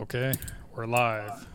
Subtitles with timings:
[0.00, 0.32] Okay,
[0.74, 1.46] we're live.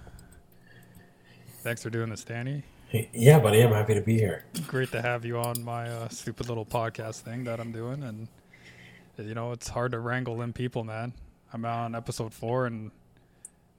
[1.63, 2.61] Thanks for doing this, Danny.
[2.89, 4.45] Hey, yeah, buddy, I'm happy to be here.
[4.67, 8.27] Great to have you on my uh, stupid little podcast thing that I'm doing, and
[9.17, 11.11] you know it's hard to wrangle in people, man.
[11.53, 12.91] I'm on episode four, and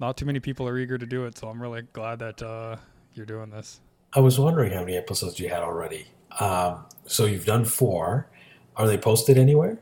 [0.00, 2.74] not too many people are eager to do it, so I'm really glad that uh,
[3.14, 3.80] you're doing this.
[4.14, 6.08] I was wondering how many episodes you had already.
[6.40, 8.28] Um, so you've done four.
[8.76, 9.78] Are they posted anywhere?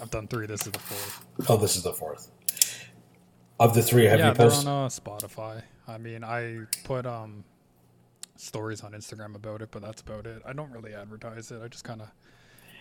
[0.00, 0.46] I've done three.
[0.46, 1.50] This is the fourth.
[1.50, 2.30] Oh, this is the fourth.
[3.60, 4.68] Of the three, have yeah, you posted?
[4.68, 5.62] on uh, Spotify.
[5.86, 7.44] I mean, I put um
[8.36, 10.42] stories on Instagram about it, but that's about it.
[10.44, 11.60] I don't really advertise it.
[11.62, 12.10] I just kind of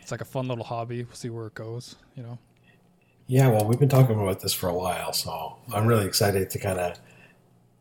[0.02, 1.04] it's like a fun little hobby.
[1.04, 1.96] We'll see where it goes.
[2.16, 2.40] You know.
[3.28, 6.60] Yeah, well, we've been talking about this for a while, so I'm really excited to
[6.60, 7.00] kind of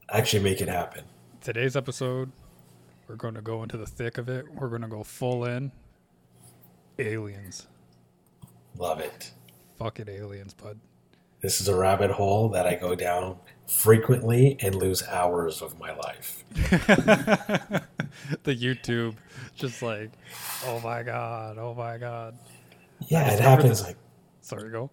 [0.09, 1.05] actually make it happen.
[1.41, 2.30] Today's episode,
[3.09, 4.47] we're going to go into the thick of it.
[4.55, 5.72] We're going to go full in.
[6.98, 7.66] Aliens.
[8.77, 9.33] Love it.
[9.78, 10.78] Fuck it, aliens, bud.
[11.42, 15.92] This is a rabbit hole that I go down frequently and lose hours of my
[15.92, 16.44] life.
[16.55, 17.83] the
[18.55, 19.17] YouTube,
[19.56, 20.11] just like,
[20.67, 22.39] oh my god, oh my god.
[23.08, 23.97] Yeah, it happens this- like
[24.41, 24.91] Sorry, go.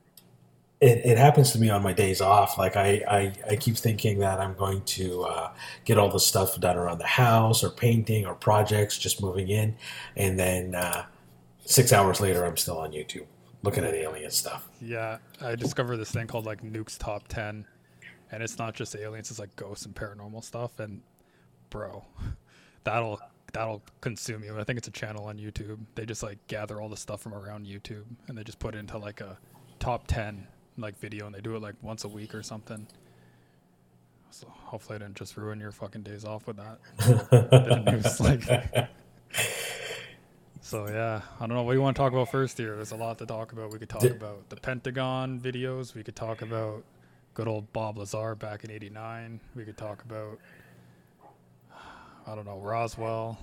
[0.82, 2.58] it, it happens to me on my days off.
[2.58, 5.52] Like I, I, I keep thinking that I'm going to uh,
[5.86, 9.76] get all the stuff done around the house or painting or projects, just moving in,
[10.16, 11.06] and then uh,
[11.66, 13.28] six hours later, I'm still on YouTube
[13.64, 14.68] looking at alien stuff.
[14.82, 17.66] Yeah, I discovered this thing called like Nuke's Top 10,
[18.32, 20.80] and it's not just aliens, it's like ghosts and paranormal stuff.
[20.80, 21.02] And
[21.70, 22.06] bro,
[22.84, 23.20] that'll
[23.54, 24.58] that'll consume you.
[24.60, 25.80] I think it's a channel on YouTube.
[25.96, 28.78] They just like gather all the stuff from around YouTube and they just put it
[28.78, 29.38] into like a
[29.80, 32.88] top 10 like video, and they do it like once a week or something.
[34.32, 36.80] So hopefully, I didn't just ruin your fucking days off with that.
[37.50, 38.90] The news, like.
[40.70, 42.76] So yeah, I don't know what do you want to talk about first here.
[42.76, 43.74] There's a lot to talk about.
[43.74, 45.96] We could talk Did- about the Pentagon videos.
[45.96, 46.84] We could talk about
[47.34, 49.40] good old Bob Lazar back in '89.
[49.56, 50.38] We could talk about
[52.28, 53.40] I don't know Roswell.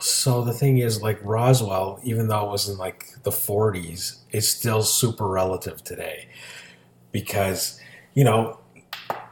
[0.00, 4.46] So the thing is, like Roswell, even though it was in like the 40s, it's
[4.46, 6.28] still super relative today
[7.12, 7.80] because
[8.12, 8.58] you know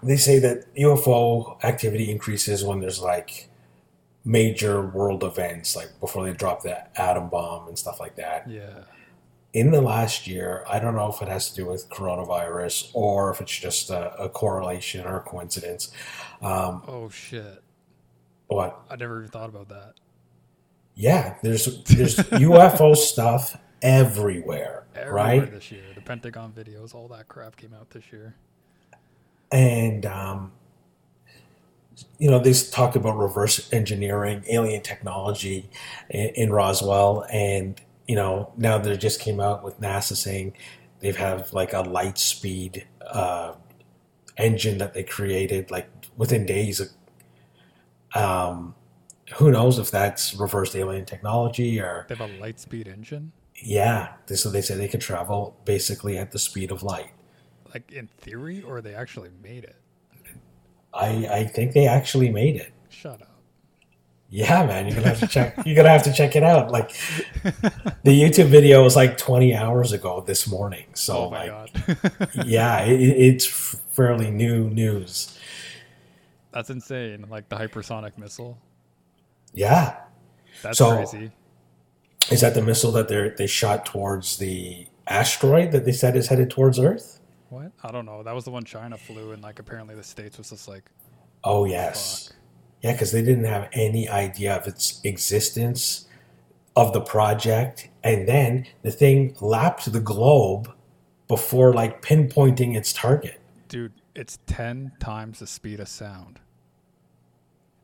[0.02, 3.50] they say that UFO activity increases when there's like
[4.26, 8.50] major world events, like before they dropped the atom bomb and stuff like that.
[8.50, 8.80] Yeah,
[9.54, 13.30] In the last year, I don't know if it has to do with coronavirus or
[13.30, 15.92] if it's just a, a correlation or a coincidence.
[16.42, 17.62] Um, Oh shit!
[18.48, 19.94] what I never even thought about that.
[20.94, 25.50] Yeah, there's there's UFO stuff everywhere, Everywhere right?
[25.52, 28.34] This year, the Pentagon videos, all that crap came out this year.
[29.52, 30.52] And um,
[32.18, 35.70] you know, they talked about reverse engineering, alien technology
[36.10, 40.54] in, in Roswell, and you know, now they just came out with NASA saying
[41.00, 43.54] they've have like a light speed uh,
[44.36, 46.80] engine that they created like within days.
[46.80, 46.88] Of,
[48.14, 48.74] um,
[49.34, 53.32] who knows if that's reverse alien technology or They have a light speed engine.
[53.56, 57.10] Yeah, so they say they could travel basically at the speed of light.
[57.72, 59.76] Like in theory, or they actually made it.
[60.96, 62.72] I I think they actually made it.
[62.88, 63.28] Shut up.
[64.28, 65.56] Yeah, man, you're gonna have to check.
[65.64, 66.70] You're gonna have to check it out.
[66.72, 66.90] Like
[68.02, 70.86] the YouTube video was like 20 hours ago this morning.
[70.94, 72.30] So oh my like, god.
[72.46, 73.46] yeah, it, it's
[73.92, 75.38] fairly new news.
[76.52, 77.26] That's insane.
[77.30, 78.58] Like the hypersonic missile.
[79.54, 79.96] Yeah,
[80.62, 81.30] That's So- crazy.
[82.30, 86.26] is that the missile that they they shot towards the asteroid that they said is
[86.28, 87.20] headed towards Earth?
[87.48, 87.72] What?
[87.82, 88.22] I don't know.
[88.22, 90.84] That was the one China flew, and like apparently the states was just like,
[91.44, 92.28] Oh yes.
[92.28, 92.36] fuck.
[92.82, 96.06] Yeah, because they didn't have any idea of its existence
[96.74, 100.70] of the project, and then the thing lapped the globe
[101.28, 103.40] before like pinpointing its target.
[103.68, 106.38] Dude, it's ten times the speed of sound,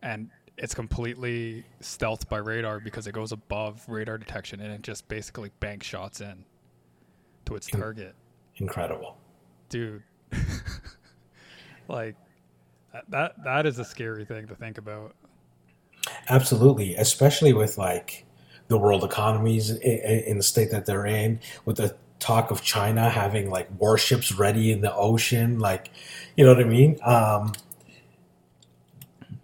[0.03, 5.09] and it's completely stealth by radar because it goes above radar detection, and it just
[5.09, 6.45] basically bank shots in
[7.47, 8.15] to its target.
[8.57, 9.17] Incredible.
[9.73, 10.03] Dude,
[11.89, 12.15] like
[13.09, 15.15] that- that is a scary thing to think about.
[16.29, 18.25] Absolutely, especially with like
[18.69, 23.09] the world economies in, in the state that they're in, with the talk of China
[23.09, 25.91] having like warships ready in the ocean, like
[26.37, 26.99] you know what I mean.
[27.03, 27.53] Um,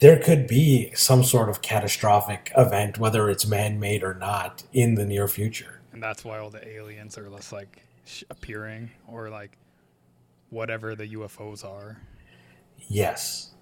[0.00, 5.04] there could be some sort of catastrophic event, whether it's man-made or not, in the
[5.04, 5.80] near future.
[5.92, 7.82] and that's why all the aliens are less like
[8.30, 9.56] appearing or like
[10.50, 12.00] whatever the UFOs are.
[12.88, 13.52] Yes,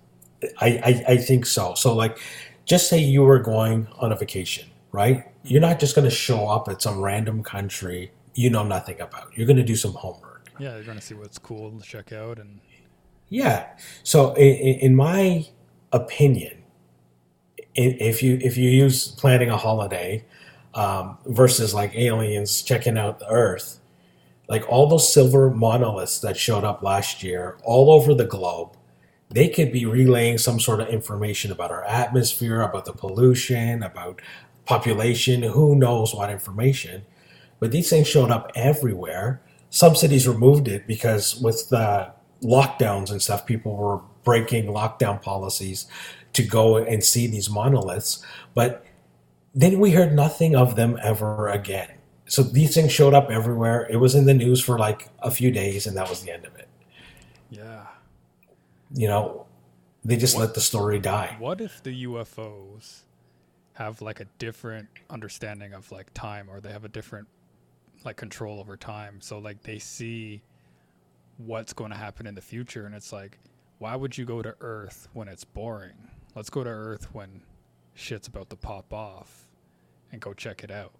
[0.60, 1.74] I, I, I think so.
[1.74, 2.18] So, like,
[2.64, 5.24] just say you were going on a vacation, right?
[5.42, 9.36] You're not just going to show up at some random country you know nothing about.
[9.36, 10.50] You're going to do some homework.
[10.58, 12.60] Yeah, you're gonna see what's cool to check out, and
[13.28, 13.66] Yeah.
[14.04, 15.46] So in, in my
[15.92, 16.62] opinion,
[17.74, 20.24] if you if you use planning a holiday
[20.74, 23.80] um, versus like aliens checking out the Earth,
[24.48, 28.76] like all those silver monoliths that showed up last year all over the globe,
[29.30, 34.22] they could be relaying some sort of information about our atmosphere, about the pollution, about
[34.66, 37.04] population, who knows what information.
[37.58, 39.40] But these things showed up everywhere.
[39.70, 42.12] Some cities removed it because with the
[42.42, 45.86] lockdowns and stuff, people were breaking lockdown policies
[46.34, 48.24] to go and see these monoliths.
[48.54, 48.84] But
[49.54, 51.95] then we heard nothing of them ever again.
[52.26, 53.86] So these things showed up everywhere.
[53.90, 56.44] It was in the news for like a few days, and that was the end
[56.44, 56.68] of it.
[57.50, 57.86] Yeah.
[58.92, 59.46] You know,
[60.04, 61.36] they just let the story die.
[61.38, 63.02] What if the UFOs
[63.74, 67.28] have like a different understanding of like time or they have a different
[68.04, 69.20] like control over time?
[69.20, 70.42] So like they see
[71.38, 73.38] what's going to happen in the future and it's like
[73.78, 77.42] why would you go to earth when it's boring let's go to earth when
[77.94, 79.46] shit's about to pop off
[80.12, 80.92] and go check it out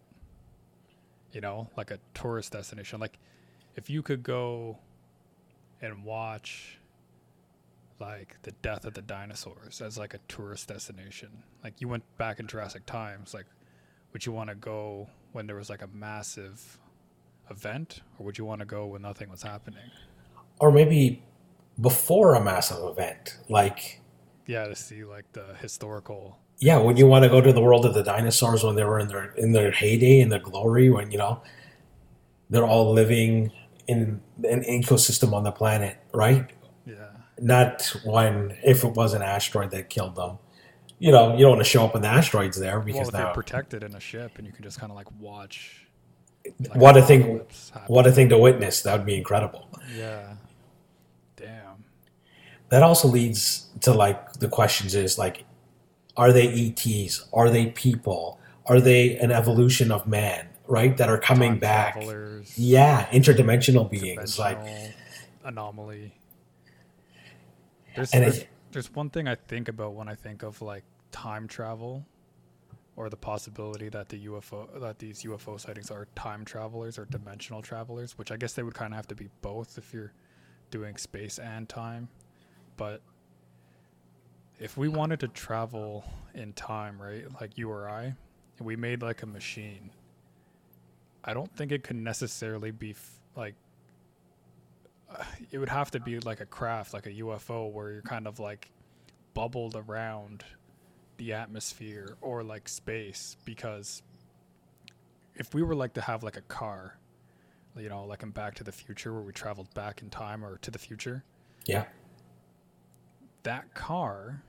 [1.32, 3.18] you know like a tourist destination like
[3.76, 4.78] if you could go
[5.80, 6.78] and watch
[7.98, 12.38] like the death of the dinosaurs as like a tourist destination like you went back
[12.38, 13.46] in jurassic times like
[14.12, 16.78] would you want to go when there was like a massive
[17.50, 19.90] event or would you want to go when nothing was happening
[20.58, 21.22] or maybe
[21.80, 24.00] before a massive event, like
[24.46, 26.38] yeah, to see like the historical.
[26.58, 28.98] Yeah, when you want to go to the world of the dinosaurs when they were
[28.98, 31.42] in their in their heyday, in their glory, when you know
[32.48, 33.52] they're all living
[33.86, 36.50] in an ecosystem on the planet, right?
[36.86, 36.94] Yeah.
[37.38, 40.38] Not when if it was an asteroid that killed them.
[40.98, 43.24] You know, you don't want to show up when the asteroids there because well, now
[43.26, 45.86] they're protected in a ship, and you can just kind of like watch.
[46.60, 47.42] Like, what a thing!
[47.88, 48.80] What a thing to witness!
[48.82, 49.68] That would be incredible.
[49.94, 50.36] Yeah
[51.36, 51.84] Damn.
[52.70, 55.44] that also leads to like the questions is like
[56.16, 57.26] are they ETs?
[57.32, 58.40] Are they people?
[58.66, 60.96] Are they an evolution of man, right?
[60.96, 61.94] That are coming Time back.
[61.94, 64.58] Travelers, yeah, interdimensional beings like
[65.44, 66.14] anomaly.
[67.94, 72.04] There's, there's, there's one thing I think about when I think of like time travel
[72.94, 77.62] or the possibility that the UFO that these UFO sightings are time travelers or dimensional
[77.62, 80.12] travelers, which I guess they would kind of have to be both if you're
[80.70, 82.08] doing space and time
[82.76, 83.00] but
[84.58, 86.04] if we wanted to travel
[86.34, 88.14] in time, right, like you or I,
[88.60, 89.90] we made like a machine,
[91.24, 93.54] I don't think it could necessarily be f- like
[95.10, 98.26] uh, it would have to be like a craft, like a UFO, where you're kind
[98.26, 98.70] of like
[99.34, 100.44] bubbled around
[101.18, 103.36] the atmosphere or like space.
[103.44, 104.02] Because
[105.34, 106.96] if we were like to have like a car,
[107.76, 110.56] you know, like in Back to the Future, where we traveled back in time or
[110.58, 111.24] to the future,
[111.66, 111.84] yeah,
[113.46, 114.42] that car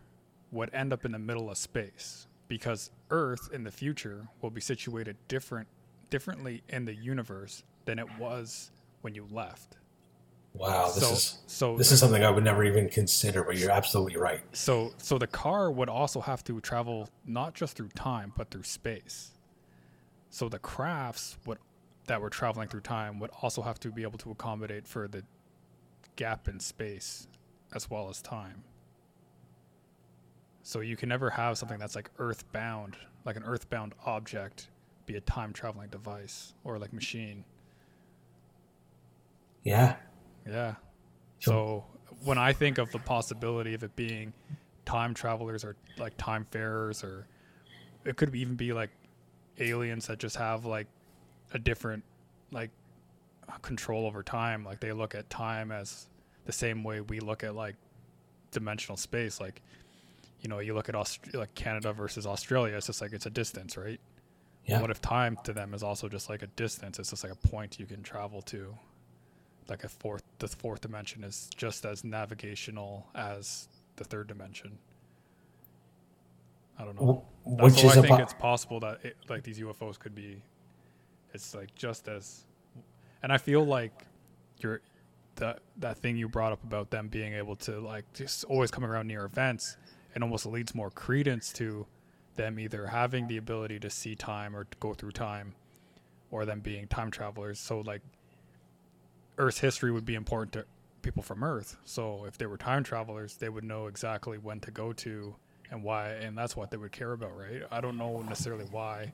[0.52, 4.60] would end up in the middle of space because Earth in the future will be
[4.60, 5.68] situated different
[6.10, 8.72] differently in the universe than it was
[9.02, 9.78] when you left.
[10.54, 13.70] Wow, this so, is so this is something I would never even consider, but you're
[13.70, 14.42] absolutely right.
[14.54, 18.64] So so the car would also have to travel not just through time but through
[18.64, 19.38] space.
[20.32, 21.60] So the crafts would
[22.08, 25.24] that were traveling through time would also have to be able to accommodate for the
[26.16, 27.28] gap in space
[27.76, 28.64] as well as time.
[30.68, 34.68] So you can never have something that's like earthbound, like an earthbound object,
[35.06, 37.46] be a time traveling device or like machine.
[39.64, 39.96] Yeah.
[40.46, 40.76] Yeah.
[41.40, 41.86] So
[42.26, 44.34] when I think of the possibility of it being
[44.84, 47.28] time travelers or like time farers or
[48.04, 48.90] it could even be like
[49.60, 50.88] aliens that just have like
[51.54, 52.04] a different
[52.52, 52.72] like
[53.62, 56.10] control over time like they look at time as
[56.44, 57.76] the same way we look at like
[58.52, 59.62] dimensional space like
[60.42, 63.30] you know, you look at Aust- like Canada versus Australia, it's just like it's a
[63.30, 64.00] distance, right?
[64.66, 64.82] Yeah.
[64.82, 67.00] What if time to them is also just like a distance?
[67.00, 68.76] It's just like a point you can travel to.
[69.70, 74.78] Like a fourth, the fourth dimension is just as navigational as the third dimension.
[76.80, 77.26] I don't know.
[77.44, 80.42] Which why I think it's possible that it, like these UFOs could be.
[81.34, 82.46] It's like just as,
[83.24, 83.94] and I feel like
[84.60, 84.82] you're
[85.36, 88.90] that that thing you brought up about them being able to like just always coming
[88.90, 89.78] around near events
[90.18, 91.86] it almost leads more credence to
[92.38, 95.54] them either having the ability to see time or go through time
[96.32, 97.60] or them being time travelers.
[97.60, 98.02] So like
[99.38, 100.66] Earth's history would be important to
[101.04, 101.78] people from Earth.
[101.86, 105.36] So if they were time travelers, they would know exactly when to go to
[105.70, 107.62] and why and that's what they would care about, right?
[107.70, 109.14] I don't know necessarily why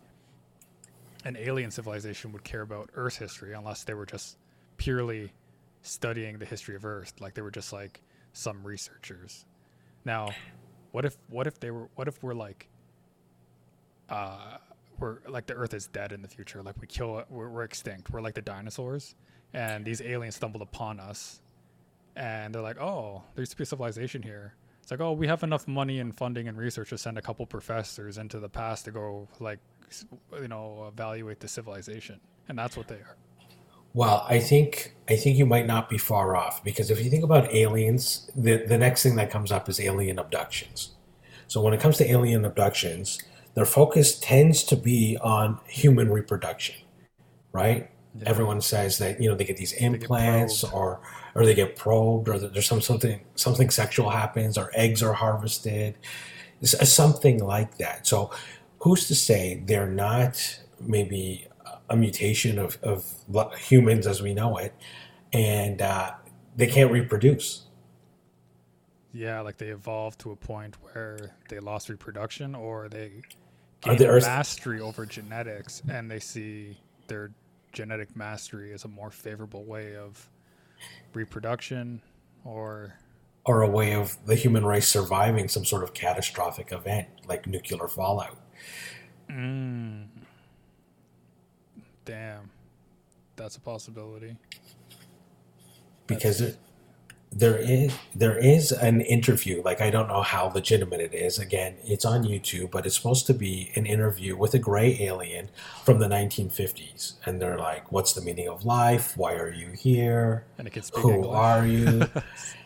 [1.25, 4.37] an alien civilization would care about Earth's history unless they were just
[4.77, 5.33] purely
[5.81, 7.11] studying the history of Earth.
[7.19, 9.43] Like they were just like some researchers.
[10.05, 10.29] Now,
[10.93, 12.69] what if what if they were what if we're like
[14.09, 14.57] uh
[14.99, 17.63] we're like the earth is dead in the future like we kill it we're, we're
[17.63, 19.15] extinct we're like the dinosaurs
[19.53, 21.41] and these aliens stumbled upon us
[22.15, 24.55] and they're like oh there used to be a civilization here.
[24.81, 27.45] It's like oh we have enough money and funding and research to send a couple
[27.45, 29.59] professors into the past to go like
[30.39, 32.19] you know evaluate the civilization
[32.49, 33.15] and that's what they are
[33.93, 37.23] Well, I think I think you might not be far off because if you think
[37.23, 40.93] about aliens, the the next thing that comes up is alien abductions.
[41.47, 43.19] So when it comes to alien abductions,
[43.53, 46.75] their focus tends to be on human reproduction,
[47.51, 47.89] right?
[48.15, 48.29] Yeah.
[48.29, 50.73] Everyone says that you know they get these get implants probed.
[50.75, 51.01] or
[51.35, 55.95] or they get probed or there's some something something sexual happens or eggs are harvested,
[56.63, 58.07] something like that.
[58.07, 58.31] So
[58.79, 61.47] who's to say they're not maybe
[61.89, 63.05] a mutation of, of
[63.57, 64.73] humans as we know it
[65.31, 66.11] and uh,
[66.55, 67.63] they can't reproduce.
[69.11, 73.21] Yeah like they evolved to a point where they lost reproduction or they
[73.81, 77.31] gained mastery over genetics and they see their
[77.71, 80.29] genetic mastery as a more favorable way of
[81.13, 82.01] reproduction
[82.43, 82.93] or
[83.45, 87.87] or a way of the human race surviving some sort of catastrophic event like nuclear
[87.87, 88.37] fallout.
[89.29, 90.07] Mm,
[92.05, 92.49] damn
[93.35, 94.35] that's a possibility.
[96.07, 96.57] Because it,
[97.31, 101.39] there is there is an interview like i don't know how legitimate it is.
[101.39, 105.49] Again it's on youtube but it's supposed to be an interview with a gray alien
[105.83, 109.17] from the 1950s and they're like what's the meaning of life?
[109.17, 110.45] Why are you here?
[110.59, 111.31] And it can who English.
[111.31, 112.03] are you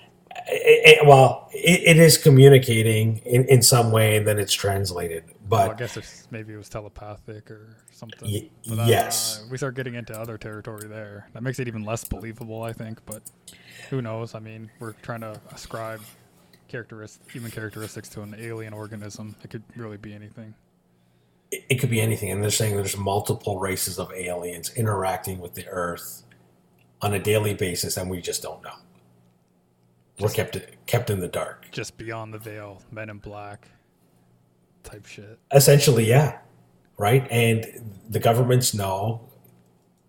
[0.48, 5.24] It- it- well it, it is communicating in, in some way and then it's translated
[5.50, 8.30] Well, I guess maybe it was telepathic or something.
[8.30, 9.46] Y- But, uh, yes.
[9.50, 11.28] we start getting into other territory there.
[11.34, 13.00] That makes it even less believable, I think.
[13.06, 13.24] But
[13.90, 14.36] who knows?
[14.36, 16.02] I mean, we're trying to ascribe
[16.68, 19.36] characteristic, human characteristics to an alien organism.
[19.44, 20.54] It could really be anything.
[21.52, 25.54] it, it could be anything and they're saying there's multiple races of aliens interacting with
[25.56, 26.24] the earth
[27.02, 28.74] on a daily basis and we just don't know
[30.20, 31.68] we're kept kept in the dark.
[31.72, 33.68] Just beyond the veil, Men in Black
[34.84, 35.40] type shit.
[35.54, 36.40] essentially yeah.
[36.98, 37.28] Right?
[37.30, 39.30] And the governments know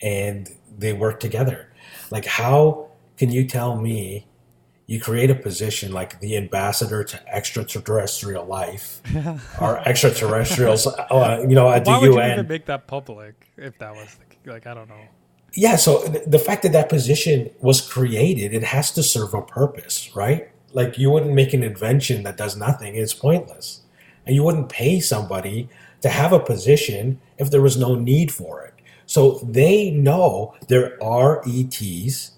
[0.01, 0.49] and
[0.79, 1.73] they work together.
[2.11, 4.27] Like how can you tell me
[4.87, 9.03] you create a position like the ambassador to extraterrestrial life
[9.61, 13.35] or extraterrestrials uh, you know at Why the would you un even make that public
[13.59, 15.03] if that was the, like I don't know.
[15.55, 20.15] Yeah so the fact that that position was created it has to serve a purpose
[20.15, 23.83] right like you wouldn't make an invention that does nothing it's pointless
[24.27, 25.69] and you wouldn't pay somebody
[26.01, 28.75] to have a position if there was no need for it
[29.07, 32.33] so they know there are ets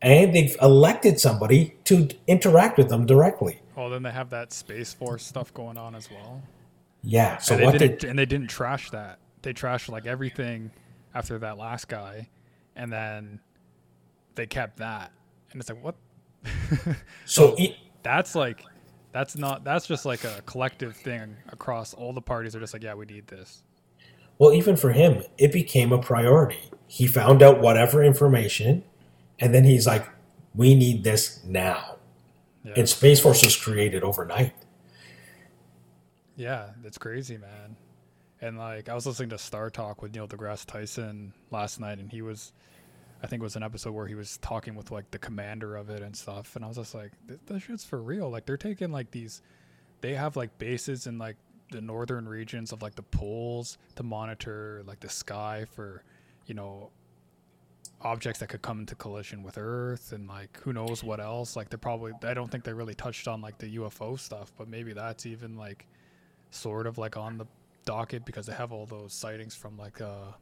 [0.00, 4.92] and they've elected somebody to interact with them directly Oh, then they have that space
[4.92, 6.42] force stuff going on as well.
[7.02, 9.18] yeah so and what they did and they didn't trash that.
[9.42, 10.70] They trashed like everything
[11.14, 12.28] after that last guy,
[12.76, 13.40] and then
[14.34, 15.12] they kept that.
[15.50, 15.94] And it's like what?
[17.24, 18.64] so e- that's like,
[19.12, 19.64] that's not.
[19.64, 22.56] That's just like a collective thing across all the parties.
[22.56, 23.62] Are just like, yeah, we need this.
[24.38, 26.58] Well, even for him, it became a priority.
[26.86, 28.82] He found out whatever information,
[29.38, 30.08] and then he's like,
[30.54, 31.96] "We need this now."
[32.64, 34.52] Yeah, And Space Force was created overnight.
[36.36, 37.76] yeah, it's crazy, man.
[38.42, 42.10] And like, I was listening to Star Talk with Neil deGrasse Tyson last night, and
[42.10, 42.52] he was.
[43.22, 45.90] I think it was an episode where he was talking with like the commander of
[45.90, 48.56] it and stuff, and I was just like, "This, this shit's for real." Like they're
[48.56, 49.42] taking like these,
[50.00, 51.36] they have like bases in like
[51.70, 56.02] the northern regions of like the poles to monitor like the sky for,
[56.46, 56.90] you know,
[58.00, 61.54] objects that could come into collision with Earth and like who knows what else.
[61.54, 64.66] Like they're probably I don't think they really touched on like the UFO stuff, but
[64.66, 65.86] maybe that's even like
[66.50, 67.46] sort of like on the
[67.84, 70.32] docket because they have all those sightings from like uh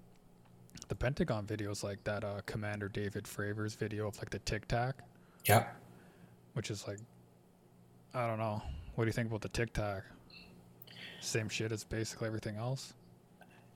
[0.89, 4.97] the Pentagon videos like that uh Commander David Fravor's video of like the Tic Tac,
[5.47, 5.67] Yeah.
[6.55, 6.99] which is like
[8.15, 8.61] I don't know.
[8.95, 10.03] What do you think about the Tic Tac?
[11.21, 12.95] Same shit as basically everything else.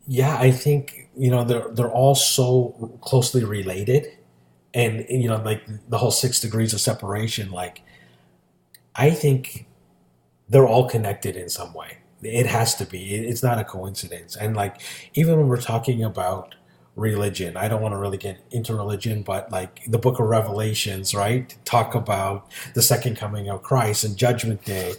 [0.06, 4.06] Yeah, I think you know they're they're all so closely related,
[4.75, 7.50] and you know like the whole six degrees of separation.
[7.50, 7.80] Like,
[8.94, 9.66] I think
[10.49, 11.99] they're all connected in some way.
[12.25, 13.14] It has to be.
[13.14, 14.37] It- It's not a coincidence.
[14.37, 14.81] And like
[15.14, 16.54] even when we're talking about
[16.97, 21.14] religion, I don't want to really get into religion, but like the Book of Revelations,
[21.14, 21.54] right?
[21.64, 24.95] Talk about the second coming of Christ and Judgment Day,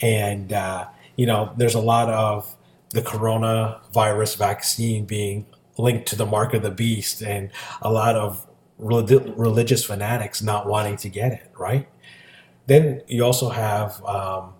[0.00, 2.54] and uh, you know there's a lot of
[2.90, 5.46] the coronavirus vaccine being
[5.78, 7.50] linked to the mark of the beast and
[7.82, 8.46] a lot of
[8.78, 11.88] relig- religious fanatics not wanting to get it, right?
[12.66, 14.52] then you also have um,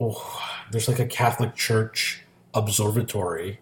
[0.00, 2.22] oh, there's like a Catholic Church
[2.54, 3.60] observatory,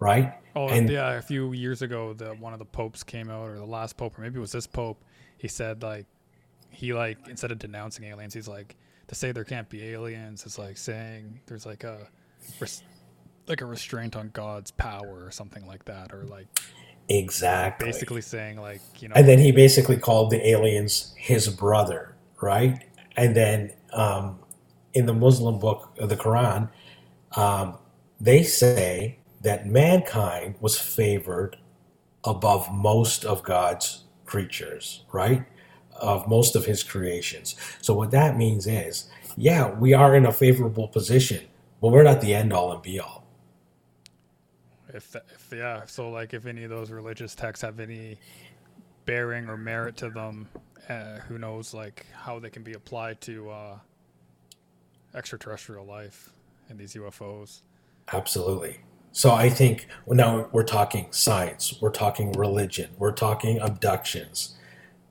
[0.00, 0.34] right?
[0.54, 3.56] Oh And- yeah, a few years ago, the one of the popes came out, or
[3.56, 5.02] the last pope, or maybe it was this pope.
[5.38, 6.06] He said like,
[6.70, 8.76] he like instead of denouncing aliens, he's like
[9.08, 12.08] to say there can't be aliens is like saying there's like a
[12.60, 12.82] res-
[13.46, 16.46] like a restraint on God's power or something like that, or like
[17.08, 17.86] Exactly.
[17.86, 22.82] basically saying like you know And then he basically called the aliens his brother, right?
[23.16, 24.38] And then um,
[24.96, 26.68] in the Muslim book of the Quran,
[27.36, 27.78] um,
[28.20, 31.56] they say that mankind was favored
[32.24, 35.44] above most of God's creatures, right?
[36.00, 37.56] Of most of his creations.
[37.80, 41.42] So what that means is, yeah, we are in a favorable position,
[41.80, 43.24] but we're not the end all and be all.
[44.96, 48.18] if, if yeah so like if any of those religious texts have any
[49.04, 50.48] bearing or merit to them
[50.88, 53.78] uh, who knows like how they can be applied to uh,
[55.16, 56.30] extraterrestrial life
[56.68, 57.62] and these ufos
[58.12, 58.78] Absolutely.
[59.12, 64.56] So I think now we're talking science, we're talking religion, we're talking abductions,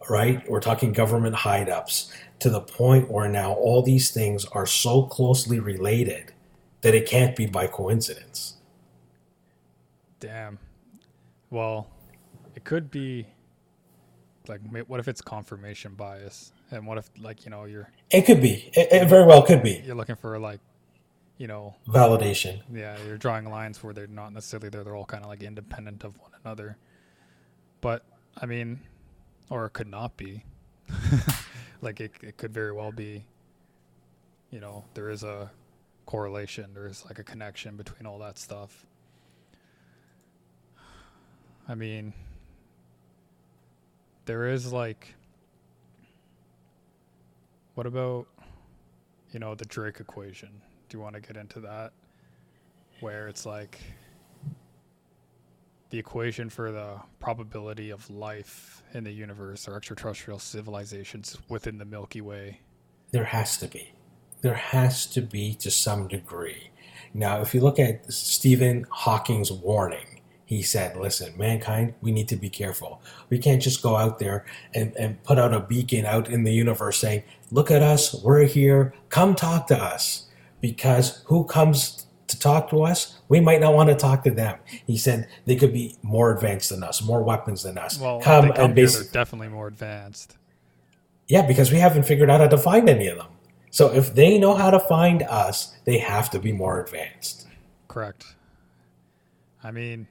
[0.10, 0.48] right?
[0.50, 5.60] We're talking government hideouts to the point where now all these things are so closely
[5.60, 6.34] related
[6.82, 8.58] that it can't be by coincidence.
[10.20, 10.60] damn
[11.50, 11.88] well
[12.56, 13.26] it could be
[14.50, 16.52] like what if it's confirmation bias?
[16.72, 18.70] And what if like you know you're It could be.
[18.74, 19.82] It, it very well could be.
[19.86, 20.60] You're looking for like
[21.38, 22.62] you know validation.
[22.74, 26.04] yeah you're drawing lines where they're not necessarily there they're all kind of like independent
[26.04, 26.78] of one another.
[27.82, 28.04] But
[28.42, 28.80] i mean
[29.50, 30.44] or it could not be.
[31.82, 33.26] Like it, it could very well be
[34.50, 35.52] you know there is a
[36.06, 38.86] correlation there's like a connection between all that stuff.
[41.68, 42.14] I mean
[44.26, 45.14] there is like
[47.76, 48.28] what about
[49.32, 50.50] you know the drake equation
[50.90, 51.92] do you want to get into that
[53.00, 53.80] where it's like
[55.90, 61.86] the equation for the probability of life in the universe or extraterrestrial civilizations within the
[61.86, 62.60] Milky Way.
[63.12, 63.94] There has to be.
[64.42, 66.70] There has to be to some degree.
[67.14, 70.15] Now, if you look at Stephen Hawking's warning,
[70.46, 73.02] he said, listen, mankind, we need to be careful.
[73.30, 76.54] We can't just go out there and, and put out a beacon out in the
[76.54, 80.28] universe saying, look at us, we're here, come talk to us.
[80.62, 83.20] Because who comes to talk to us?
[83.28, 84.60] We might not want to talk to them.
[84.66, 88.00] He said they could be more advanced than us, more weapons than us.
[88.00, 89.10] Well, come come and basically.
[89.12, 90.38] definitely more advanced.
[91.28, 93.28] Yeah, because we haven't figured out how to find any of them.
[93.72, 97.48] So if they know how to find us, they have to be more advanced.
[97.88, 98.36] Correct.
[99.64, 100.08] I mean,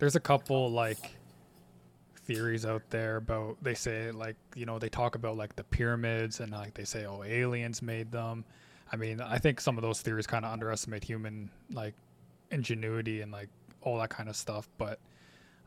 [0.00, 1.12] there's a couple like
[2.16, 6.40] theories out there about they say like you know they talk about like the pyramids
[6.40, 8.44] and like they say oh aliens made them.
[8.92, 11.94] I mean, I think some of those theories kind of underestimate human like
[12.50, 13.48] ingenuity and like
[13.82, 14.98] all that kind of stuff, but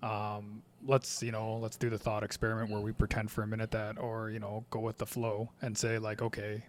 [0.02, 3.72] um, let's you know let's do the thought experiment where we pretend for a minute
[3.72, 6.64] that or you know go with the flow and say like okay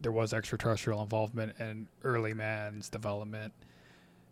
[0.00, 3.52] there was extraterrestrial involvement in early man's development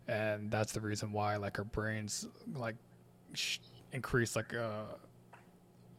[0.07, 2.75] and that's the reason why like our brains like
[3.33, 3.59] sh-
[3.91, 4.83] increase like uh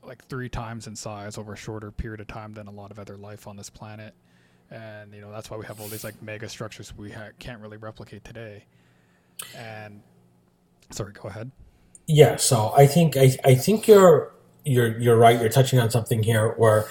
[0.03, 2.99] like three times in size over a shorter period of time than a lot of
[2.99, 4.15] other life on this planet.
[4.71, 7.61] And you know that's why we have all these like mega structures we ha- can't
[7.61, 8.65] really replicate today.
[9.57, 10.03] And
[10.91, 11.51] sorry go ahead.
[12.07, 14.33] Yeah, so I think I, I think you're
[14.65, 15.41] you're you're right.
[15.41, 16.87] You're touching on something here where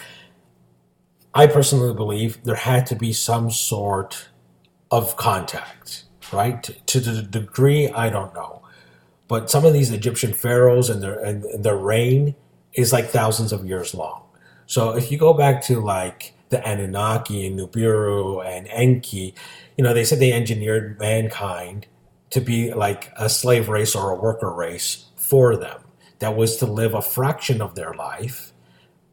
[1.34, 4.30] I personally believe there had to be some sort
[4.92, 6.62] of contact, right?
[6.64, 8.62] To, to the degree I don't know,
[9.28, 12.36] but some of these Egyptian pharaohs and their and, and their reign
[12.74, 14.24] is like thousands of years long.
[14.66, 19.36] So if you go back to like the Anunnaki and Nibiru and Enki,
[19.78, 21.88] you know they said they engineered mankind
[22.32, 25.80] to be like a slave race or a worker race for them.
[26.20, 28.54] That was to live a fraction of their life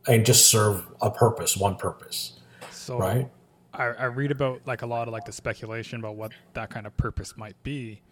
[0.07, 2.39] and just serve a purpose, one purpose,
[2.71, 3.29] so right?
[3.81, 6.87] I, I read about like a lot of like the speculation about what that kind
[6.87, 8.03] of purpose might be.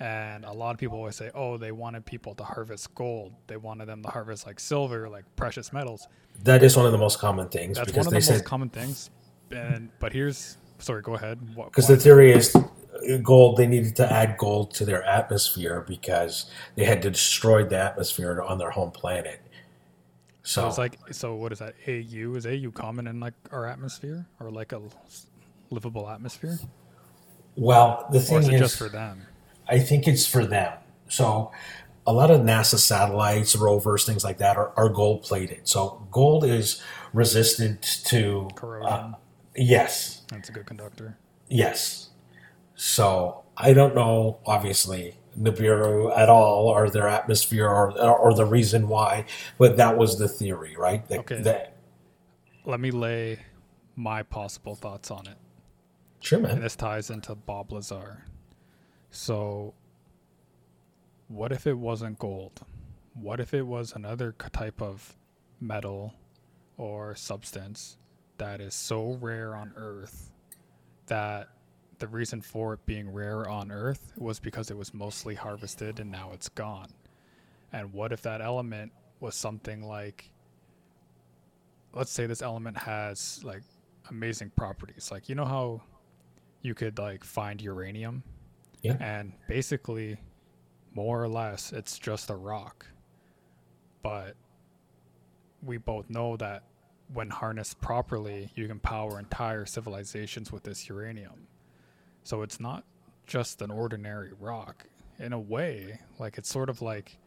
[0.00, 3.34] And a lot of people always say oh they wanted people to harvest gold.
[3.46, 6.08] They wanted them to harvest like silver like precious metals.
[6.44, 8.44] That is one of the most common things that's because one of the most said
[8.44, 9.10] common things.
[9.50, 11.38] And but here's sorry go ahead.
[11.54, 13.58] Because the theory is uh, gold.
[13.58, 18.56] They needed to add gold to their atmosphere because they had destroyed the atmosphere on
[18.56, 19.42] their home planet.
[20.42, 23.66] So So it's like so what is that au is au common in like our
[23.66, 24.80] atmosphere or like a
[25.70, 26.58] livable atmosphere
[27.54, 29.26] well, the thing is just for them
[29.68, 30.72] I think it's for them.
[31.08, 31.52] So
[32.06, 35.68] a lot of NASA satellites, rovers, things like that are, are gold plated.
[35.68, 38.92] So gold is resistant to Corrosion.
[38.92, 39.12] Uh,
[39.56, 41.16] yes, That's a good conductor.
[41.48, 42.10] yes.
[42.74, 48.88] So I don't know, obviously, Nibiru at all, or their atmosphere, or or the reason
[48.88, 49.24] why,
[49.58, 51.04] but that was the theory, right?
[51.10, 51.68] Okay.
[52.64, 53.40] Let me lay
[53.96, 55.36] my possible thoughts on it.
[56.20, 56.60] sure, And man.
[56.60, 58.24] this ties into Bob Lazar.
[59.10, 59.74] So,
[61.28, 62.60] what if it wasn't gold?
[63.14, 65.16] What if it was another type of
[65.60, 66.14] metal
[66.78, 67.96] or substance
[68.38, 70.30] that is so rare on Earth
[71.06, 71.48] that
[72.02, 76.10] the reason for it being rare on Earth was because it was mostly harvested and
[76.10, 76.92] now it's gone?
[77.72, 80.28] And what if that element was something like,
[81.94, 83.62] let's say this element has like
[84.10, 85.12] amazing properties.
[85.12, 85.82] Like, you know how
[86.60, 88.24] you could like find uranium?
[88.82, 88.96] Yeah.
[88.98, 90.16] And basically,
[90.94, 92.84] more or less, it's just a rock.
[94.02, 94.34] But
[95.62, 96.64] we both know that
[97.14, 101.46] when harnessed properly, you can power entire civilizations with this uranium.
[102.24, 102.84] So it's not
[103.26, 104.86] just an ordinary rock.
[105.18, 107.18] In a way, like it's sort of like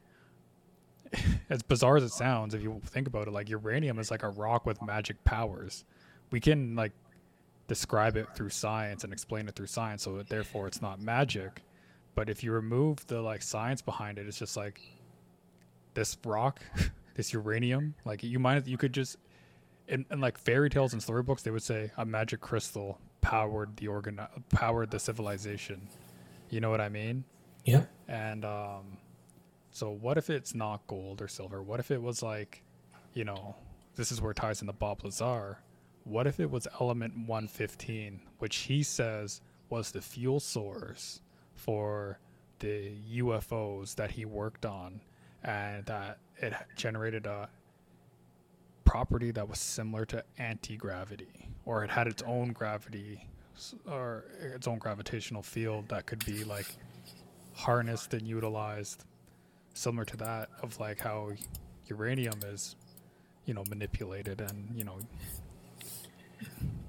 [1.49, 4.29] as bizarre as it sounds, if you think about it, like uranium is like a
[4.29, 5.85] rock with magic powers.
[6.31, 6.91] We can like
[7.67, 11.63] describe it through science and explain it through science, so that therefore it's not magic.
[12.15, 14.81] But if you remove the like science behind it, it's just like
[15.93, 16.61] this rock,
[17.15, 17.95] this uranium.
[18.03, 19.17] Like you might you could just
[19.87, 23.87] in, in like fairy tales and storybooks, they would say a magic crystal powered the
[23.87, 24.19] organ
[24.51, 25.87] powered the civilization.
[26.51, 27.23] You know what I mean?
[27.63, 27.85] Yeah.
[28.07, 28.97] And um,
[29.71, 31.63] so, what if it's not gold or silver?
[31.63, 32.61] What if it was like,
[33.13, 33.55] you know,
[33.95, 35.57] this is where ties in the Bob Lazar.
[36.03, 41.21] What if it was element 115, which he says was the fuel source
[41.55, 42.19] for
[42.59, 45.01] the UFOs that he worked on,
[45.43, 47.49] and that it generated a
[48.83, 53.27] property that was similar to anti gravity, or it had its own gravity
[53.89, 56.67] or its own gravitational field that could be like
[57.53, 59.05] harnessed and utilized
[59.73, 61.31] similar to that of like how
[61.87, 62.75] uranium is
[63.45, 64.97] you know manipulated and you know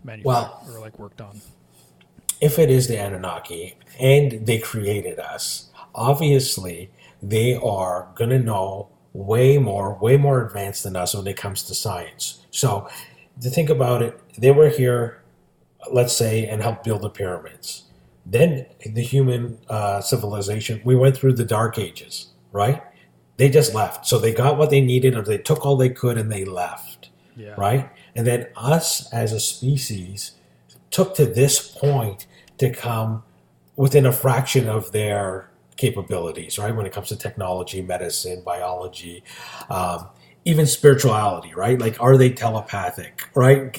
[0.04, 1.40] manufactured Well- or like worked on
[2.40, 6.90] if it is the Anunnaki and they created us, obviously
[7.22, 11.62] they are going to know way more, way more advanced than us when it comes
[11.64, 12.44] to science.
[12.50, 12.88] So,
[13.40, 15.22] to think about it, they were here,
[15.92, 17.84] let's say, and helped build the pyramids.
[18.24, 22.82] Then the human uh, civilization, we went through the dark ages, right?
[23.36, 24.06] They just left.
[24.06, 27.10] So they got what they needed, or they took all they could and they left
[27.36, 27.90] yeah right?
[28.14, 30.32] And then us as a species
[30.90, 32.26] took to this point
[32.58, 33.22] to come
[33.76, 36.74] within a fraction of their capabilities, right?
[36.74, 39.22] When it comes to technology, medicine, biology,
[39.68, 40.08] um,
[40.46, 41.80] even spirituality, right?
[41.80, 43.78] Like, are they telepathic, right?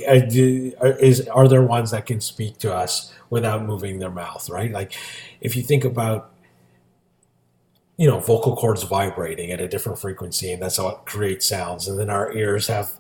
[0.82, 4.71] Are- Is are there ones that can speak to us without moving their mouth, right?
[4.71, 4.93] Like,
[5.41, 6.34] if you think about
[7.97, 11.88] you know vocal cords vibrating at a different frequency and that's how it creates sounds
[11.88, 12.91] and then our ears have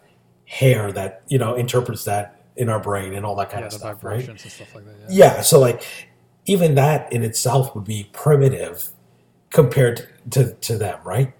[0.45, 3.73] hair that you know interprets that in our brain and all that kind yeah of
[3.73, 4.27] stuff, right?
[4.29, 5.07] and stuff like that yeah.
[5.09, 5.83] Yeah, so like
[6.47, 8.89] even that in itself would be primitive
[9.51, 11.33] compared to to them, right?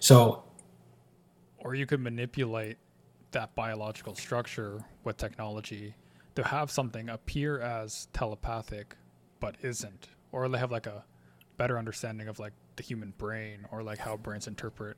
[0.00, 0.44] So
[1.68, 2.78] or you could manipulate
[3.32, 5.94] that biological structure with technology
[6.34, 8.96] to have something appear as telepathic
[9.38, 11.04] but isn't or they have like a
[11.58, 14.96] better understanding of like the human brain or like how brains interpret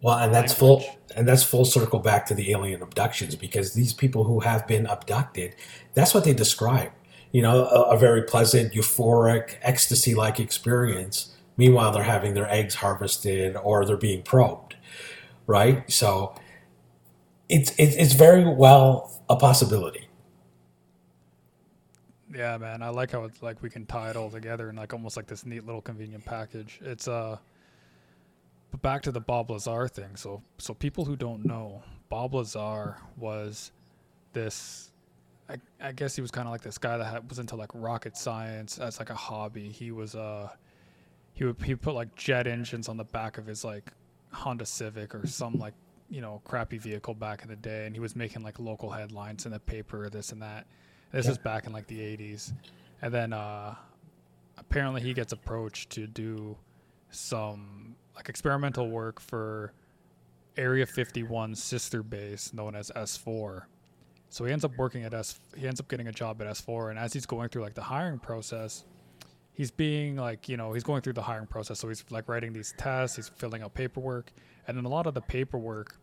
[0.00, 0.82] well, and that's full
[1.14, 4.84] and that's full circle back to the alien abductions because these people who have been
[4.86, 5.54] abducted,
[5.94, 6.90] that's what they describe.
[7.30, 11.36] You know, a, a very pleasant, euphoric, ecstasy-like experience.
[11.56, 14.74] Meanwhile, they're having their eggs harvested or they're being probed,
[15.46, 15.90] right?
[15.90, 16.34] So
[17.48, 20.08] it's it's, it's very well a possibility.
[22.34, 24.92] Yeah, man, I like how it's like we can tie it all together in like
[24.92, 26.80] almost like this neat little convenient package.
[26.82, 27.36] It's uh
[28.70, 30.16] but back to the Bob Lazar thing.
[30.16, 33.72] So so people who don't know, Bob Lazar was
[34.32, 34.92] this
[35.48, 37.70] I, I guess he was kind of like this guy that had, was into like
[37.74, 39.68] rocket science as like a hobby.
[39.68, 40.48] He was uh
[41.34, 43.92] he would he put like jet engines on the back of his like
[44.32, 45.74] Honda Civic or some like
[46.10, 49.46] you know crappy vehicle back in the day, and he was making like local headlines
[49.46, 50.66] in the paper, this and that.
[51.12, 51.32] This Yeah.
[51.32, 52.52] is back in like the '80s,
[53.02, 53.74] and then uh,
[54.58, 56.56] apparently he gets approached to do
[57.10, 59.72] some like experimental work for
[60.56, 63.62] Area 51 sister base known as S4.
[64.28, 65.40] So he ends up working at S.
[65.56, 67.82] He ends up getting a job at S4, and as he's going through like the
[67.82, 68.84] hiring process,
[69.62, 71.78] he's being like you know he's going through the hiring process.
[71.78, 74.32] So he's like writing these tests he's filling out paperwork.
[74.66, 75.96] And then a lot of the paperwork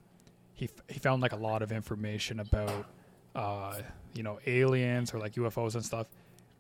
[0.54, 2.86] he, f- he found like a lot of information about
[3.36, 3.82] uh,
[4.14, 6.08] you know aliens or like ufos and stuff.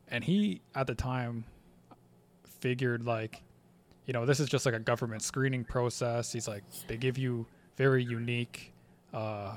[0.09, 1.45] And he at the time
[2.59, 3.43] figured like
[4.05, 6.33] you know this is just like a government screening process.
[6.33, 7.45] He's like they give you
[7.77, 8.73] very unique
[9.13, 9.55] uh,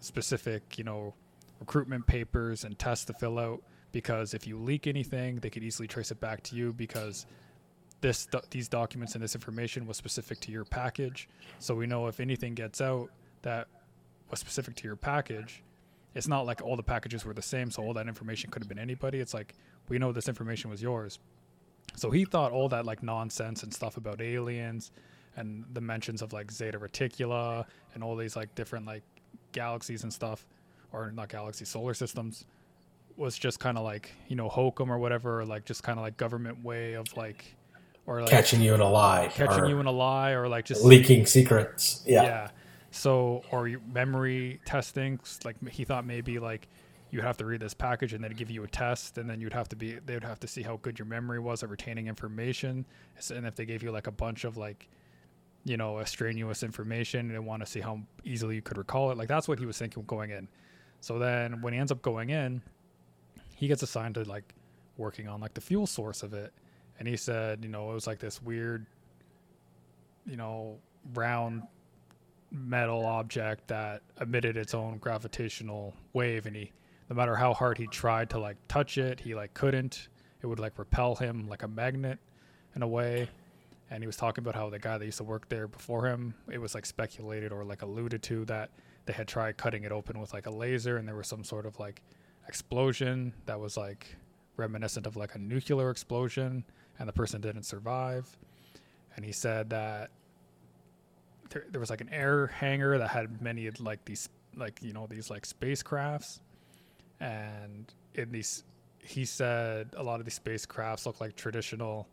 [0.00, 1.14] specific you know
[1.58, 5.86] recruitment papers and tests to fill out because if you leak anything, they could easily
[5.86, 7.26] trace it back to you because
[8.00, 11.28] this these documents and this information was specific to your package.
[11.60, 13.10] So we know if anything gets out
[13.42, 13.68] that
[14.30, 15.62] was specific to your package,
[16.14, 18.68] it's not like all the packages were the same, so all that information could have
[18.68, 19.20] been anybody.
[19.20, 19.54] It's like
[19.88, 21.18] we know this information was yours.
[21.94, 24.90] So he thought all that like nonsense and stuff about aliens
[25.36, 29.02] and the mentions of like Zeta Reticuli and all these like different like
[29.52, 30.46] galaxies and stuff,
[30.92, 32.46] or not galaxies, solar systems
[33.16, 36.04] was just kind of like you know hokum or whatever, or like just kind of
[36.04, 37.56] like government way of like
[38.06, 40.84] or like catching you in a lie, catching you in a lie, or like just
[40.84, 42.02] leaking secrets.
[42.06, 42.22] Yeah.
[42.22, 42.50] Yeah.
[42.90, 46.68] So or memory testing, like he thought maybe like
[47.10, 49.52] you'd have to read this package and then give you a test, and then you'd
[49.52, 52.06] have to be they would have to see how good your memory was at retaining
[52.08, 52.84] information,
[53.34, 54.88] and if they gave you like a bunch of like
[55.64, 59.18] you know extraneous information and they want to see how easily you could recall it
[59.18, 60.48] like that's what he was thinking going in
[61.00, 62.62] so then when he ends up going in
[63.62, 64.54] he gets assigned to like
[64.96, 66.52] working on like the fuel source of it.
[66.98, 68.86] And he said you know it was like this weird
[70.26, 70.78] you know
[71.14, 71.62] round
[72.50, 76.46] metal object that emitted its own gravitational wave.
[76.46, 76.72] And he
[77.08, 80.08] no matter how hard he tried to like touch it he like couldn't.
[80.42, 82.18] It would like repel him like a magnet
[82.74, 83.28] in a way.
[83.92, 86.34] And he was talking about how the guy that used to work there before him
[86.50, 88.70] it was like speculated or like alluded to that
[89.04, 91.64] they had tried cutting it open with like a laser and there was some sort
[91.64, 92.02] of like
[92.48, 94.16] explosion that was like
[94.56, 96.64] reminiscent of like a nuclear explosion
[96.98, 98.26] and the person didn't survive.
[99.16, 100.10] And he said that
[101.50, 105.06] there, there was like an air hangar that had many like these like you know
[105.06, 106.40] these like spacecrafts.
[107.20, 108.64] And in these
[109.02, 112.06] he said a lot of these spacecrafts look like traditional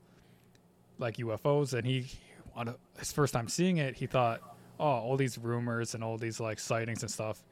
[0.98, 2.08] like UFOs and he
[2.56, 4.42] on his first time seeing it he thought
[4.80, 7.44] oh all these rumors and all these like sightings and stuff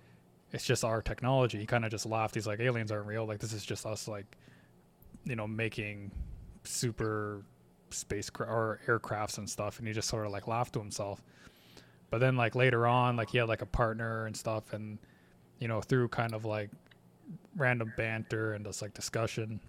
[0.52, 1.60] it's just our technology.
[1.60, 2.36] He kind of just laughed.
[2.36, 3.26] He's like, aliens aren't real.
[3.26, 4.26] Like this is just us, like,
[5.26, 6.12] you know, making
[6.64, 7.44] super
[7.90, 9.80] spacecraft or aircrafts and stuff.
[9.80, 11.22] And he just sort of like laughed to himself.
[12.10, 14.98] But then like later on, like he had like a partner and stuff, and
[15.60, 16.70] you know, through kind of like
[17.58, 19.60] random banter and just like discussion,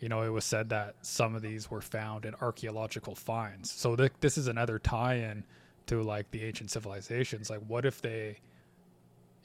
[0.00, 3.70] you know, it was said that some of these were found in archaeological finds.
[3.70, 5.44] So th- this is another tie-in
[5.86, 7.50] to like the ancient civilizations.
[7.50, 8.38] Like, what if they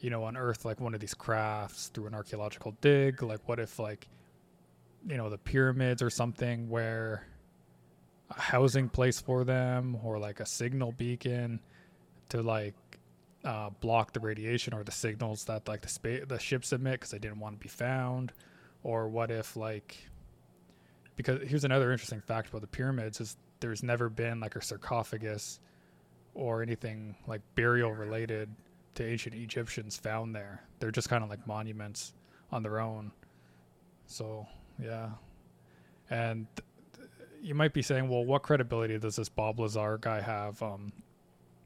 [0.03, 3.23] you know, unearth like one of these crafts through an archaeological dig?
[3.23, 4.09] Like, what if like,
[5.07, 7.25] you know, the pyramids or something where
[8.29, 11.61] a housing place for them or like a signal beacon
[12.29, 12.75] to like
[13.45, 17.11] uh, block the radiation or the signals that like the spa- the ships emit because
[17.11, 18.33] they didn't want to be found,
[18.83, 20.09] or what if like
[21.15, 25.61] because here's another interesting fact about the pyramids is there's never been like a sarcophagus
[26.33, 28.49] or anything like burial related
[28.95, 30.63] to ancient Egyptians found there.
[30.79, 32.13] They're just kind of like monuments
[32.51, 33.11] on their own.
[34.05, 34.45] So,
[34.81, 35.09] yeah.
[36.09, 37.09] And th-
[37.41, 40.61] you might be saying, well, what credibility does this Bob Lazar guy have?
[40.61, 40.93] Um,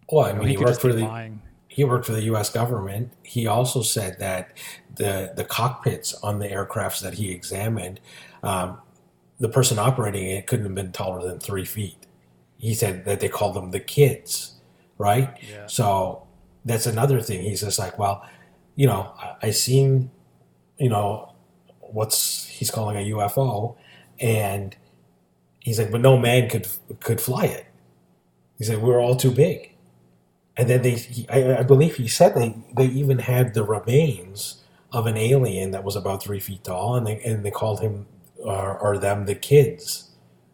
[0.10, 1.42] well, I mean, he, he worked for the lying.
[1.68, 2.50] he worked for the U.S.
[2.50, 3.12] government.
[3.24, 4.58] He also said that
[4.96, 8.00] the the cockpits on the aircrafts that he examined,
[8.42, 8.80] um,
[9.40, 11.98] the person operating it couldn't have been taller than three feet.
[12.58, 14.54] He said that they called them the kids,
[14.98, 15.38] right?
[15.48, 15.68] Yeah.
[15.68, 16.27] So
[16.68, 17.44] that's another thing.
[17.44, 18.26] He's just like, well,
[18.76, 20.12] you know, I, I seen,
[20.78, 21.34] you know,
[21.82, 23.78] what's he's calling a UFO,
[24.20, 24.76] and
[25.62, 26.68] he's like, but no man could
[27.02, 27.68] could fly it.
[28.58, 29.74] He said we're all too big,
[30.58, 34.64] and then they, he, I, I believe he said they they even had the remains
[34.94, 38.08] of an alien that was about three feet tall, and they and they called him
[38.40, 40.07] or, or them the kids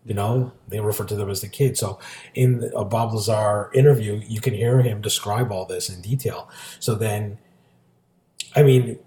[0.05, 1.79] you know, they refer to them as the kids.
[1.79, 1.99] So
[2.33, 6.49] in a Bob Lazar interview, you can hear him describe all this in detail.
[6.79, 7.37] So then,
[8.55, 8.99] I mean,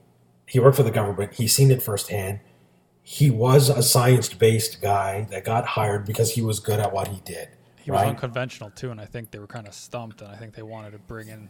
[0.47, 1.35] he worked for the government.
[1.35, 2.41] He's seen it firsthand.
[3.03, 7.21] He was a science-based guy that got hired because he was good at what he
[7.25, 7.49] did.
[7.77, 8.01] He right?
[8.01, 10.23] was unconventional too, and I think they were kind of stumped.
[10.23, 11.49] And I think they wanted to bring in,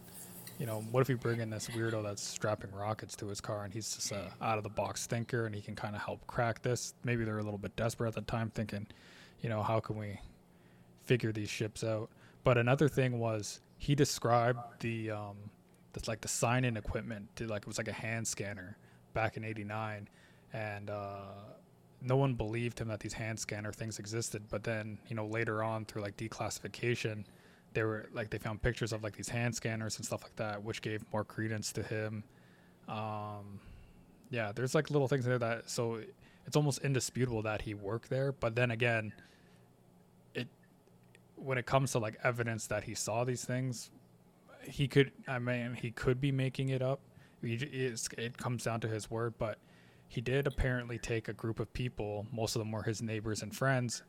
[0.59, 3.65] you know, what if we bring in this weirdo that's strapping rockets to his car,
[3.65, 6.93] and he's just a out-of-the-box thinker, and he can kind of help crack this.
[7.05, 8.87] Maybe they're a little bit desperate at the time, thinking
[9.47, 10.19] you know, how can we
[11.05, 12.11] figure these ships out?
[12.43, 15.37] But another thing was he described the um,
[15.93, 18.77] that's like the sign-in equipment to like it was like a hand scanner
[19.15, 20.09] back in '89,
[20.53, 21.27] and uh,
[22.03, 24.43] no one believed him that these hand scanner things existed.
[24.51, 27.25] But then, you know, later on through like declassification,
[27.73, 30.61] they were like they found pictures of like these hand scanners and stuff like that,
[30.61, 32.25] which gave more credence to him.
[32.89, 33.61] Um,
[34.29, 36.01] yeah, there's like little things there that so
[36.47, 38.33] it's almost indisputable that he worked there.
[38.33, 39.13] But then again,
[41.37, 43.91] when it comes to like evidence that he saw these things,
[44.63, 45.13] he could.
[45.29, 47.01] I mean, he could be making it up.
[47.43, 49.59] It comes down to his word, but
[50.09, 52.27] he did apparently take a group of people.
[52.33, 54.03] Most of them were his neighbors and friends.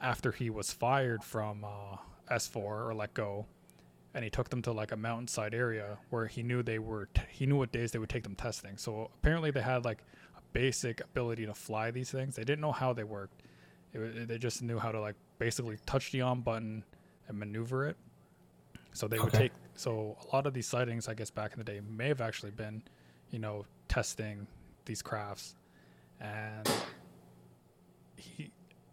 [0.00, 1.96] After he was fired from uh,
[2.30, 3.46] S4 or let go,
[4.14, 7.08] and he took them to like a mountainside area where he knew they were.
[7.14, 8.76] T- he knew what days they would take them testing.
[8.76, 9.98] So apparently they had like
[10.36, 12.36] a basic ability to fly these things.
[12.36, 13.42] They didn't know how they worked.
[13.92, 16.84] It, they just knew how to like basically touch the on button
[17.28, 17.96] and maneuver it.
[18.92, 19.52] So they would take.
[19.74, 22.50] So a lot of these sightings, I guess, back in the day, may have actually
[22.50, 22.82] been,
[23.30, 24.46] you know, testing
[24.86, 25.54] these crafts,
[26.20, 26.68] and
[28.16, 28.50] he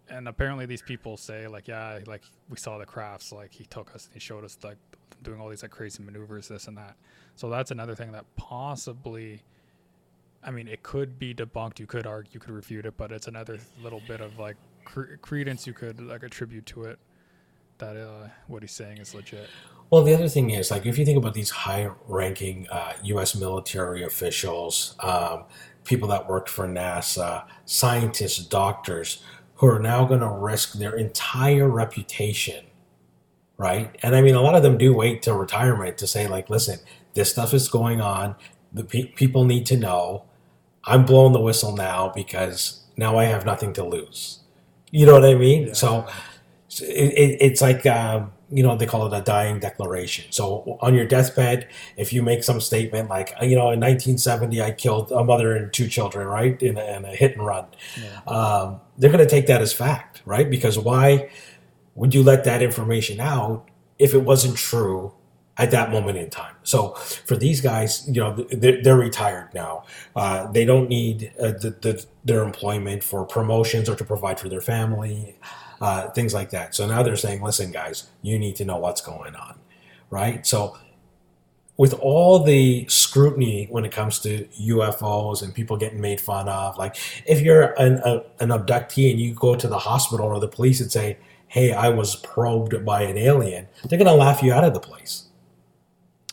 [0.09, 3.93] and apparently these people say like yeah like we saw the crafts like he took
[3.95, 4.77] us and he showed us like
[5.23, 6.95] doing all these like crazy maneuvers this and that
[7.35, 9.41] so that's another thing that possibly
[10.43, 13.27] i mean it could be debunked you could argue you could refute it but it's
[13.27, 16.99] another little bit of like cre- credence you could like attribute to it
[17.77, 19.49] that uh, what he's saying is legit
[19.91, 23.35] well, the other thing is, like, if you think about these high-ranking uh, U.S.
[23.35, 25.43] military officials, um,
[25.83, 29.23] people that worked for NASA, scientists, doctors,
[29.55, 32.65] who are now going to risk their entire reputation,
[33.57, 33.95] right?
[34.01, 36.79] And I mean, a lot of them do wait till retirement to say, like, listen,
[37.13, 38.35] this stuff is going on.
[38.73, 40.25] The pe- people need to know.
[40.83, 44.39] I'm blowing the whistle now because now I have nothing to lose.
[44.95, 45.67] You know what I mean?
[45.67, 45.73] Yeah.
[45.73, 46.07] So
[46.81, 47.85] it, it, it's like.
[47.85, 52.21] Um, you know they call it a dying declaration so on your deathbed if you
[52.21, 56.27] make some statement like you know in 1970 i killed a mother and two children
[56.27, 57.65] right in a, in a hit and run
[57.97, 58.21] yeah.
[58.27, 61.29] um, they're going to take that as fact right because why
[61.95, 65.11] would you let that information out if it wasn't true
[65.57, 66.89] at that moment in time so
[67.25, 69.83] for these guys you know they're, they're retired now
[70.15, 74.49] uh, they don't need uh, the, the, their employment for promotions or to provide for
[74.49, 75.37] their family
[75.81, 76.75] uh, things like that.
[76.75, 79.59] So now they're saying, listen, guys, you need to know what's going on,
[80.09, 80.45] right?
[80.45, 80.77] So
[81.77, 86.77] with all the scrutiny when it comes to UFOs and people getting made fun of,
[86.77, 90.47] like if you're an, a, an abductee and you go to the hospital or the
[90.47, 94.53] police and say, hey, I was probed by an alien, they're going to laugh you
[94.53, 95.24] out of the place,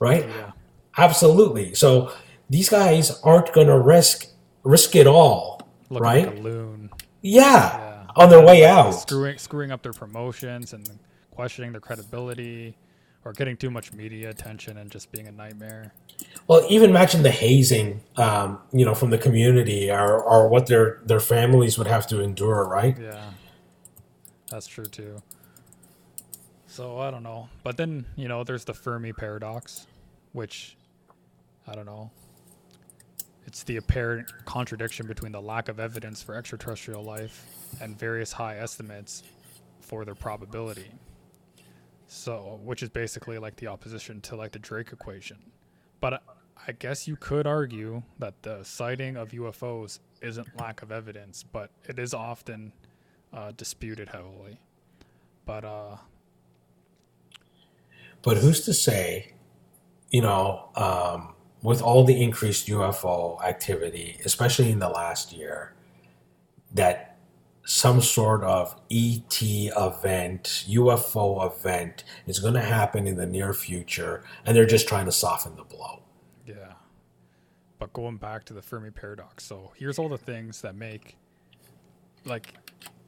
[0.02, 0.28] right?
[0.28, 0.50] Yeah.
[0.98, 1.74] Absolutely.
[1.74, 2.12] So
[2.50, 4.26] these guys aren't going to risk
[4.64, 6.44] risk it all, Looking right?
[6.44, 6.90] Like
[7.22, 7.78] yeah.
[7.78, 10.86] yeah on their way out, screwing screwing up their promotions and
[11.30, 12.76] questioning their credibility,
[13.24, 15.94] or getting too much media attention and just being a nightmare.
[16.46, 21.00] Well, even imagine the hazing, um, you know, from the community, or or what their
[21.06, 22.98] their families would have to endure, right?
[23.00, 23.30] Yeah,
[24.50, 25.22] that's true too.
[26.66, 29.86] So I don't know, but then you know, there's the Fermi paradox,
[30.33, 30.77] which
[31.66, 32.11] I don't know.
[33.47, 37.47] It's the apparent contradiction between the lack of evidence for extraterrestrial life
[37.81, 39.23] and various high estimates
[39.81, 40.90] for their probability.
[42.07, 45.38] So, which is basically like the opposition to like the Drake equation.
[46.01, 46.23] But
[46.66, 51.71] I guess you could argue that the sighting of UFOs isn't lack of evidence, but
[51.88, 52.73] it is often
[53.33, 54.61] uh, disputed heavily.
[55.45, 55.97] But uh,
[58.23, 59.32] but who's to say,
[60.12, 65.72] you know, um, with all the increased UFO activity, especially in the last year,
[66.75, 67.16] that
[67.64, 74.22] some sort of ET event, UFO event is going to happen in the near future,
[74.44, 76.03] and they're just trying to soften the blow.
[76.46, 76.75] Yeah.
[77.79, 81.16] But going back to the Fermi paradox, so here's all the things that make,
[82.25, 82.55] like,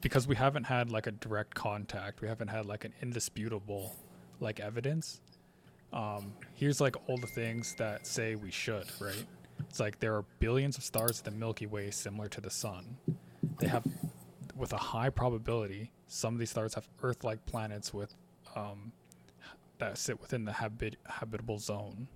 [0.01, 3.95] because we haven't had like a direct contact, we haven't had like an indisputable
[4.39, 5.21] like evidence
[5.95, 9.25] um, here's like all the things that say we should, right?
[9.69, 12.97] It's like there are billions of stars in the Milky Way similar to the sun.
[13.59, 13.85] They have,
[14.55, 18.13] with a high probability, some of these stars have Earth-like planets with
[18.55, 18.91] um,
[19.79, 22.07] that sit within the habit- habitable zone.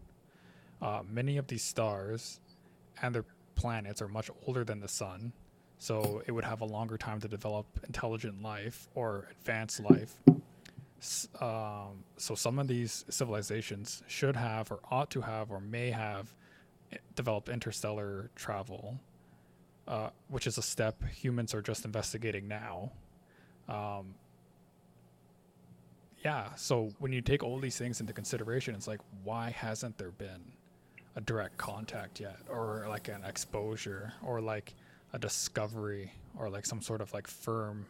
[0.81, 2.39] Uh, many of these stars
[3.01, 3.25] and their
[3.55, 5.31] planets are much older than the sun,
[5.77, 10.21] so it would have a longer time to develop intelligent life or advanced life
[11.39, 16.33] um, so some of these civilizations should have or ought to have or may have
[16.91, 18.99] eh, developed interstellar travel
[19.87, 22.91] uh, which is a step humans are just investigating now.
[23.67, 24.13] Um,
[26.23, 30.11] yeah so when you take all these things into consideration it's like why hasn't there
[30.11, 30.41] been
[31.15, 32.37] a direct contact yet?
[32.49, 34.73] Or like an exposure or like
[35.13, 37.85] a discovery or like some sort of like firm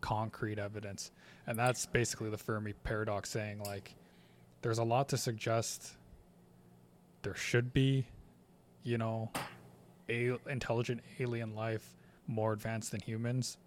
[0.00, 1.10] concrete evidence.
[1.46, 3.94] And that's basically the Fermi paradox saying like
[4.62, 5.96] there's a lot to suggest
[7.22, 8.06] there should be,
[8.82, 9.30] you know,
[10.08, 11.94] a intelligent alien life
[12.26, 13.58] more advanced than humans.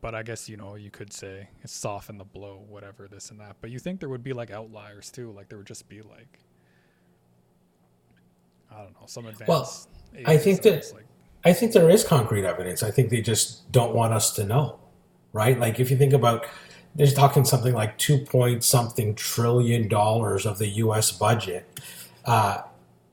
[0.00, 3.40] But I guess you know you could say it's soften the blow, whatever this and
[3.40, 3.56] that.
[3.60, 6.40] But you think there would be like outliers too, like there would just be like
[8.70, 9.48] I don't know some advanced.
[9.48, 9.88] Well,
[10.26, 11.06] I think that like,
[11.44, 12.82] I think there is concrete evidence.
[12.82, 14.78] I think they just don't want us to know,
[15.34, 15.58] right?
[15.58, 16.46] Like if you think about,
[16.94, 21.12] they're talking something like two point something trillion dollars of the U.S.
[21.12, 21.68] budget,
[22.24, 22.62] uh,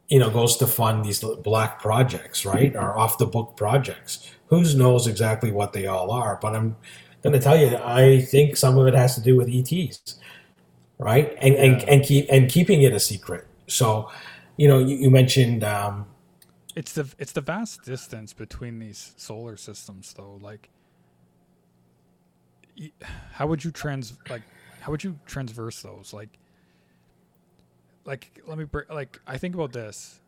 [0.07, 4.31] you know, goes to fund these black projects, right, or off the book projects.
[4.47, 6.37] Who knows exactly what they all are?
[6.41, 6.75] But I'm
[7.23, 10.19] going to tell you, I think some of it has to do with ETs,
[10.99, 11.63] right, and yeah.
[11.63, 13.47] and and keep and keeping it a secret.
[13.67, 14.11] So,
[14.57, 15.63] you know, you, you mentioned.
[15.63, 16.05] Um,
[16.75, 20.69] it's the it's the vast distance between these solar systems though like
[23.33, 24.41] how would you trans like
[24.81, 26.13] how would you transverse those?
[26.13, 26.29] Like
[28.05, 30.19] like let me break like i think about this.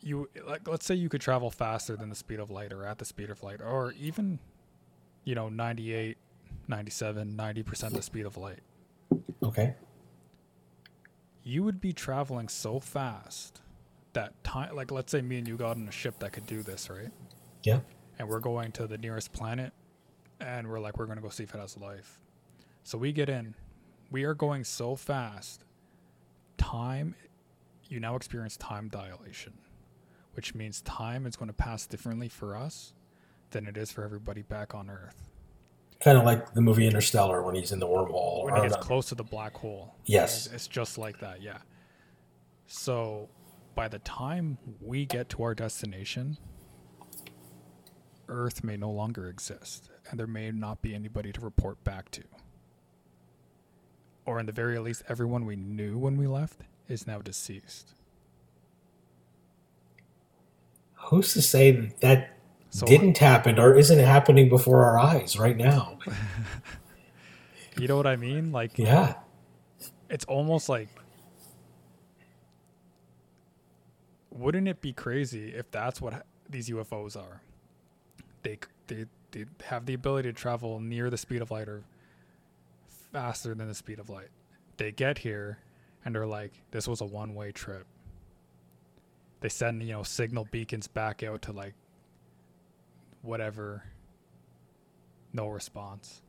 [0.00, 2.98] You like let's say you could travel faster than the speed of light or at
[2.98, 4.38] the speed of light or even
[5.24, 6.18] you know 98
[6.68, 8.60] 97 90% the speed of light.
[9.42, 9.74] Okay.
[11.42, 13.60] You would be traveling so fast
[14.12, 16.62] that time like let's say me and you got on a ship that could do
[16.62, 17.10] this right?
[17.62, 17.80] Yeah.
[18.18, 19.72] And we're going to the nearest planet
[20.40, 22.20] and we're like we're going to go see if it has life.
[22.84, 23.54] So we get in.
[24.10, 25.64] We are going so fast.
[26.58, 27.14] Time
[27.88, 29.52] you now experience time dilation
[30.36, 32.92] which means time is going to pass differently for us
[33.50, 35.30] than it is for everybody back on earth.
[36.00, 39.06] Kind of like the movie interstellar when he's in the wormhole when he gets close
[39.06, 39.94] to the black hole.
[40.04, 40.46] Yes.
[40.52, 41.58] It's just like that yeah.
[42.66, 43.30] So
[43.74, 46.36] by the time we get to our destination,
[48.28, 52.22] Earth may no longer exist, and there may not be anybody to report back to.
[54.24, 57.94] Or, in the very least, everyone we knew when we left is now deceased.
[60.94, 62.30] Who's to say that, that
[62.70, 65.98] so, didn't happen or isn't happening before our eyes right now?
[67.78, 68.50] you know what I mean?
[68.50, 69.14] Like, yeah,
[70.10, 70.88] it's almost like
[74.30, 77.42] wouldn't it be crazy if that's what these UFOs are?
[78.46, 81.82] They they they have the ability to travel near the speed of light or
[83.12, 84.28] faster than the speed of light.
[84.76, 85.58] They get here
[86.04, 87.86] and they're like, this was a one way trip.
[89.40, 91.74] They send, you know, signal beacons back out to like
[93.22, 93.82] whatever.
[95.32, 96.22] No response.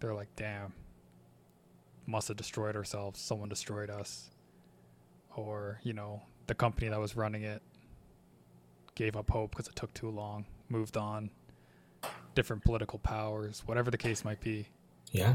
[0.00, 0.72] They're like, damn.
[2.06, 3.20] Must have destroyed ourselves.
[3.20, 4.30] Someone destroyed us.
[5.36, 7.60] Or, you know, the company that was running it
[8.94, 11.30] gave up hope because it took too long, moved on,
[12.34, 14.66] different political powers, whatever the case might be.
[15.12, 15.34] Yeah.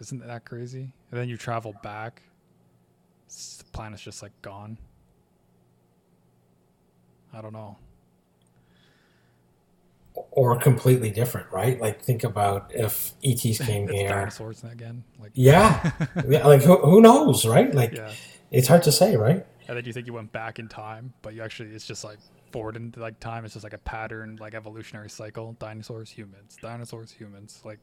[0.00, 0.92] Isn't that crazy?
[1.10, 2.22] And then you travel back,
[3.28, 4.78] the planet's just like gone.
[7.32, 7.76] I don't know.
[10.32, 11.80] Or completely different, right?
[11.80, 14.08] Like think about if ETs came here.
[14.08, 15.04] Dinosaurs again.
[15.20, 15.92] Like yeah,
[16.28, 16.46] yeah.
[16.46, 17.72] Like who, who knows, right?
[17.74, 18.12] Like yeah.
[18.50, 19.46] it's hard to say, right?
[19.70, 22.18] and then you think you went back in time, but you actually it's just like
[22.52, 23.44] forward in like time.
[23.44, 25.56] It's just like a pattern, like evolutionary cycle.
[25.58, 26.56] Dinosaurs, humans.
[26.60, 27.60] Dinosaurs, humans.
[27.64, 27.78] Like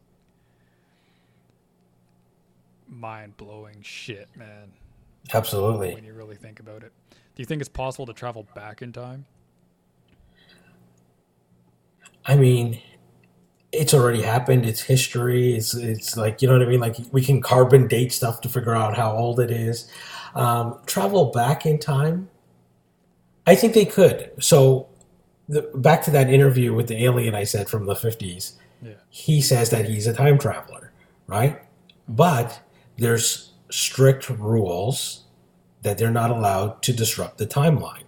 [2.87, 4.71] mind blowing shit, man.
[5.33, 5.93] Absolutely.
[5.93, 8.91] When you really think about it, do you think it's possible to travel back in
[8.93, 9.25] time?
[12.25, 12.81] I mean,
[13.71, 14.65] it's already happened.
[14.65, 15.55] It's history.
[15.55, 16.79] It's it's like you know what I mean.
[16.79, 19.89] Like we can carbon date stuff to figure out how old it is.
[20.35, 22.29] Um, travel back in time,
[23.47, 24.31] I think they could.
[24.39, 24.89] So,
[25.47, 28.95] the, back to that interview with the alien I said from the 50s, yeah.
[29.09, 30.91] he says that he's a time traveler,
[31.25, 31.61] right?
[32.09, 32.59] But
[32.97, 35.23] there's strict rules
[35.83, 38.03] that they're not allowed to disrupt the timeline.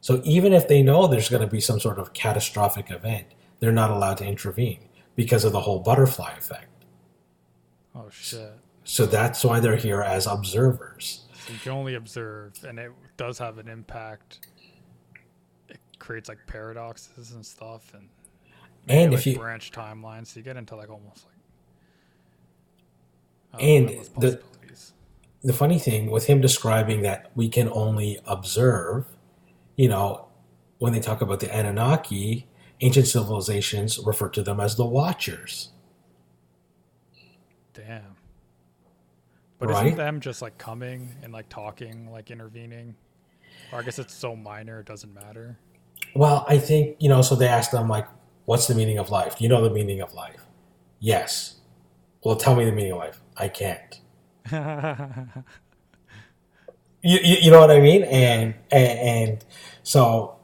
[0.00, 3.26] So, even if they know there's going to be some sort of catastrophic event,
[3.60, 4.80] they're not allowed to intervene
[5.14, 6.66] because of the whole butterfly effect.
[7.94, 8.52] Oh, shit.
[8.82, 13.58] So, that's why they're here as observers you can only observe, and it does have
[13.58, 14.46] an impact.
[16.02, 18.08] Creates like paradoxes and stuff, and
[18.88, 21.32] and if you branch timelines, so you get into like almost like
[23.60, 23.88] and
[24.18, 24.40] the
[25.44, 29.06] the funny thing with him describing that we can only observe,
[29.76, 30.26] you know,
[30.78, 32.48] when they talk about the Anunnaki,
[32.80, 35.70] ancient civilizations refer to them as the Watchers.
[37.74, 38.16] Damn.
[39.58, 39.86] But right?
[39.86, 42.94] isn't them just like coming and like talking, like intervening?
[43.72, 45.56] Or I guess it's so minor it doesn't matter.
[46.14, 48.06] Well, I think, you know, so they asked them, like,
[48.44, 49.40] what's the meaning of life?
[49.40, 50.46] You know the meaning of life?
[51.00, 51.56] Yes.
[52.24, 53.20] Well, tell me the meaning of life.
[53.36, 54.00] I can't.
[57.02, 58.04] you, you, you know what I mean?
[58.04, 59.44] And, and, and
[59.82, 60.36] so,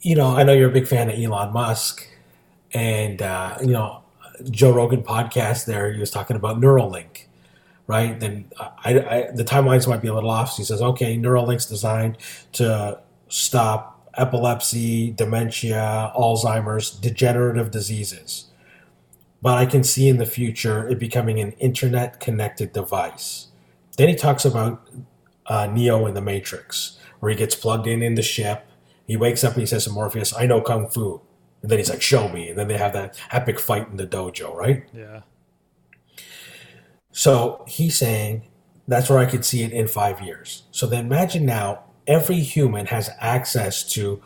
[0.00, 2.06] you know, I know you're a big fan of Elon Musk.
[2.72, 4.02] And, uh, you know,
[4.50, 7.26] Joe Rogan podcast there, he was talking about Neuralink
[7.90, 8.20] right?
[8.20, 10.52] Then I, I, the timelines might be a little off.
[10.52, 12.18] So he says, okay, Neuralink's designed
[12.52, 13.00] to
[13.30, 18.46] stop epilepsy, dementia, Alzheimer's, degenerative diseases.
[19.40, 23.46] But I can see in the future it becoming an internet connected device.
[23.96, 24.86] Then he talks about
[25.46, 28.66] uh, Neo in the Matrix, where he gets plugged in in the ship.
[29.06, 31.22] He wakes up and he says to Morpheus, I know Kung Fu.
[31.62, 32.50] And then he's like, show me.
[32.50, 34.84] And then they have that epic fight in the dojo, right?
[34.92, 35.20] Yeah.
[37.12, 38.48] So he's saying
[38.86, 40.64] that's where I could see it in five years.
[40.70, 44.20] So then imagine now every human has access to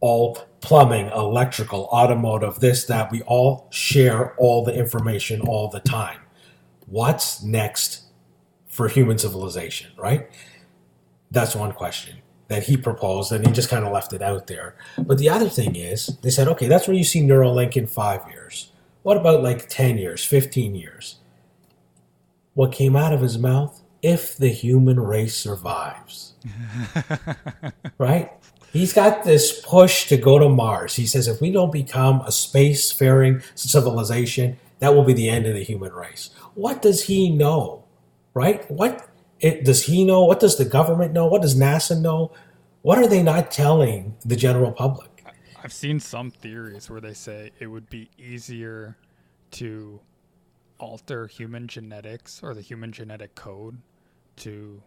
[0.00, 3.10] all plumbing, electrical, automotive, this, that.
[3.10, 6.20] We all share all the information all the time.
[6.86, 8.02] What's next
[8.68, 10.30] for human civilization, right?
[11.32, 14.76] That's one question that he proposed, and he just kind of left it out there.
[14.96, 18.20] But the other thing is, they said, okay, that's where you see Neuralink in five
[18.30, 18.70] years.
[19.02, 21.16] What about like 10 years, 15 years?
[22.54, 23.82] What came out of his mouth?
[24.00, 26.34] If the human race survives.
[27.98, 28.32] right?
[28.72, 30.96] He's got this push to go to Mars.
[30.96, 35.54] He says if we don't become a space-faring civilization, that will be the end of
[35.54, 36.30] the human race.
[36.54, 37.84] What does he know?
[38.34, 38.70] Right?
[38.70, 39.08] What
[39.40, 40.24] it, does he know?
[40.24, 41.26] What does the government know?
[41.26, 42.32] What does NASA know?
[42.82, 45.24] What are they not telling the general public?
[45.62, 48.96] I've seen some theories where they say it would be easier
[49.52, 50.00] to
[50.78, 53.78] alter human genetics or the human genetic code
[54.36, 54.82] to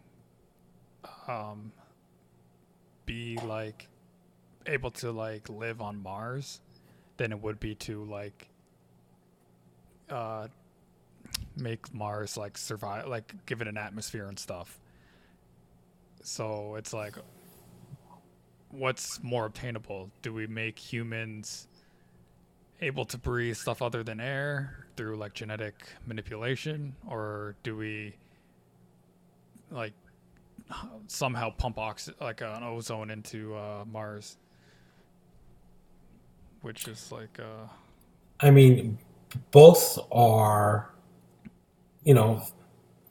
[1.28, 1.72] um,
[3.06, 3.88] be like
[4.66, 6.62] able to like live on Mars
[7.18, 8.48] than it would be to like
[10.10, 10.48] uh
[11.56, 14.80] make Mars like survive like give it an atmosphere and stuff.
[16.22, 17.16] So it's like
[18.70, 20.12] what's more obtainable?
[20.22, 21.68] Do we make humans
[22.82, 25.76] able to breathe stuff other than air through like genetic
[26.06, 28.16] manipulation or do we
[29.72, 29.94] like
[31.08, 34.38] somehow pump oxy- like uh, an ozone into uh, Mars,
[36.62, 37.40] which is like.
[37.40, 37.68] Uh,
[38.42, 38.98] I mean,
[39.52, 40.94] both are,
[42.04, 42.42] you know,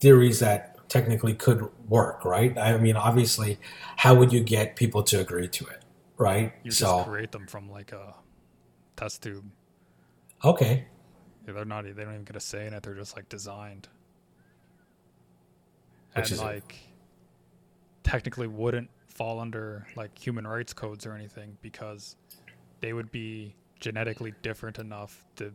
[0.01, 2.57] theories that technically could work, right?
[2.57, 3.59] I mean, obviously,
[3.97, 5.83] how would you get people to agree to it,
[6.17, 6.55] right?
[6.63, 8.15] You so, just create them from like a
[8.97, 9.45] test tube.
[10.45, 10.87] Okay.
[11.47, 11.85] Yeah, they're not.
[11.85, 12.83] They don't even get a say in it.
[12.83, 13.89] They're just like designed.
[16.15, 16.75] Which and like
[18.09, 22.17] technically wouldn't fall under like human rights codes or anything because
[22.81, 25.53] they would be genetically different enough to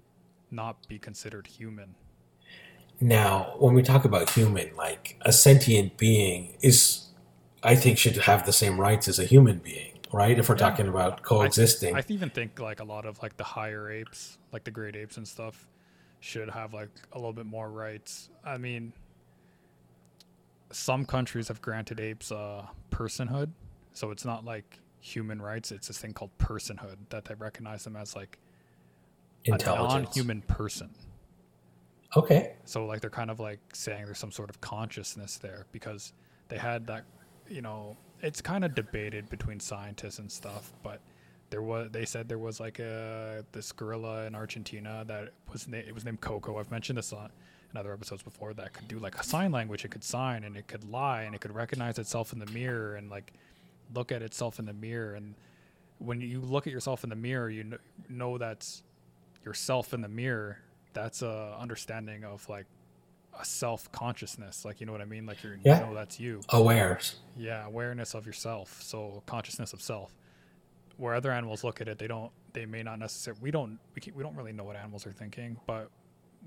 [0.51, 1.95] not be considered human.
[3.01, 7.07] Now, when we talk about human, like a sentient being is,
[7.63, 10.37] I think, should have the same rights as a human being, right?
[10.37, 10.69] If we're yeah.
[10.69, 11.95] talking about coexisting.
[11.95, 14.95] I, I even think like a lot of like the higher apes, like the great
[14.95, 15.67] apes and stuff,
[16.19, 18.29] should have like a little bit more rights.
[18.45, 18.93] I mean,
[20.73, 23.51] some countries have granted apes uh, personhood,
[23.93, 25.71] so it's not like human rights.
[25.71, 28.39] It's this thing called personhood that they recognize them as like
[29.45, 30.89] a non-human person.
[32.15, 32.53] Okay.
[32.65, 36.13] So like they're kind of like saying there's some sort of consciousness there because
[36.47, 37.03] they had that,
[37.49, 41.01] you know, it's kind of debated between scientists and stuff, but
[41.49, 45.77] there was they said there was like a this gorilla in Argentina that was na-
[45.77, 46.57] it was named Koko.
[46.57, 47.31] I've mentioned this on
[47.73, 49.83] in other episodes before that could do like a sign language.
[49.83, 52.95] It could sign and it could lie and it could recognize itself in the mirror
[52.95, 53.33] and like
[53.93, 55.15] look at itself in the mirror.
[55.15, 55.35] And
[55.97, 57.77] when you look at yourself in the mirror, you know,
[58.09, 58.83] know that's
[59.45, 60.59] yourself in the mirror.
[60.93, 62.65] That's a understanding of like
[63.39, 64.63] a self consciousness.
[64.65, 65.25] Like you know what I mean?
[65.25, 65.79] Like you're, yeah.
[65.79, 66.41] you know that's you.
[66.49, 67.15] Awareness.
[67.35, 68.81] Yeah, awareness of yourself.
[68.81, 70.15] So consciousness of self.
[70.97, 72.31] Where other animals look at it, they don't.
[72.53, 73.41] They may not necessarily.
[73.41, 73.79] We don't.
[73.95, 75.89] We, we don't really know what animals are thinking, but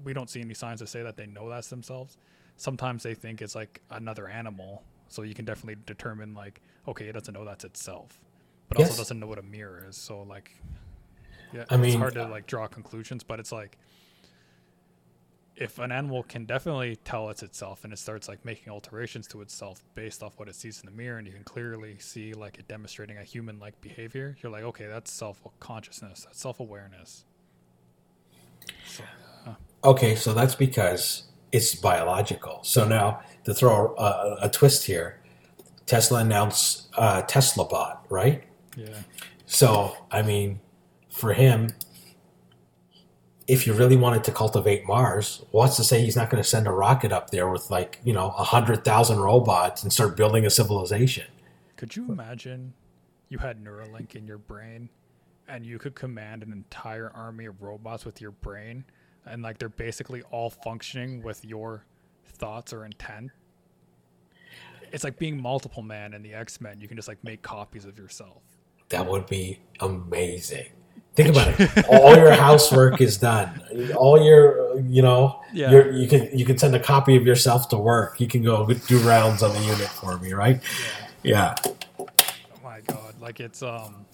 [0.05, 2.17] we don't see any signs to say that they know that's themselves.
[2.57, 7.13] Sometimes they think it's like another animal, so you can definitely determine like, okay, it
[7.13, 8.19] doesn't know that's itself,
[8.69, 8.89] but yes.
[8.89, 9.97] also doesn't know what a mirror is.
[9.97, 10.53] So like,
[11.53, 13.79] yeah, I mean, it's hard to uh, like draw conclusions, but it's like
[15.57, 19.41] if an animal can definitely tell it's itself and it starts like making alterations to
[19.41, 22.59] itself based off what it sees in the mirror and you can clearly see like
[22.59, 27.25] it demonstrating a human like behavior you're like okay that's self consciousness that's self awareness
[28.87, 29.03] so,
[29.85, 32.61] Okay, so that's because it's biological.
[32.63, 35.21] So now to throw a, a twist here,
[35.87, 38.43] Tesla announced uh, Tesla Bot, right?
[38.77, 38.99] Yeah.
[39.47, 40.61] So, I mean,
[41.09, 41.75] for him,
[43.47, 46.67] if you really wanted to cultivate Mars, what's to say he's not going to send
[46.67, 50.45] a rocket up there with like, you know, a hundred thousand robots and start building
[50.45, 51.27] a civilization?
[51.77, 52.75] Could you imagine
[53.29, 54.89] you had Neuralink in your brain
[55.47, 58.85] and you could command an entire army of robots with your brain
[59.27, 61.85] and like they're basically all functioning with your
[62.25, 63.31] thoughts or intent?
[64.93, 66.81] It's like being multiple man in the X-Men.
[66.81, 68.43] You can just like make copies of yourself.
[68.91, 70.67] That would be amazing.
[71.17, 71.85] Think about it.
[71.89, 73.63] All your housework is done.
[73.97, 75.71] All your, you know, Yeah.
[75.71, 78.21] your, you can you can send a copy of yourself to work.
[78.21, 80.61] You can go do rounds on the unit for me, right?
[81.23, 81.55] Yeah.
[81.99, 82.07] Oh
[82.63, 84.05] my god, like it's um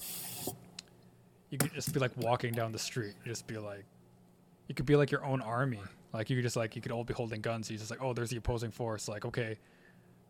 [1.51, 3.85] you could just be like walking down the street, just be like
[4.73, 5.81] you could be like your own army.
[6.15, 7.71] Like you could just like you could all be holding guns.
[7.71, 9.07] You just like, oh, there's the opposing force.
[9.07, 9.59] Like, okay,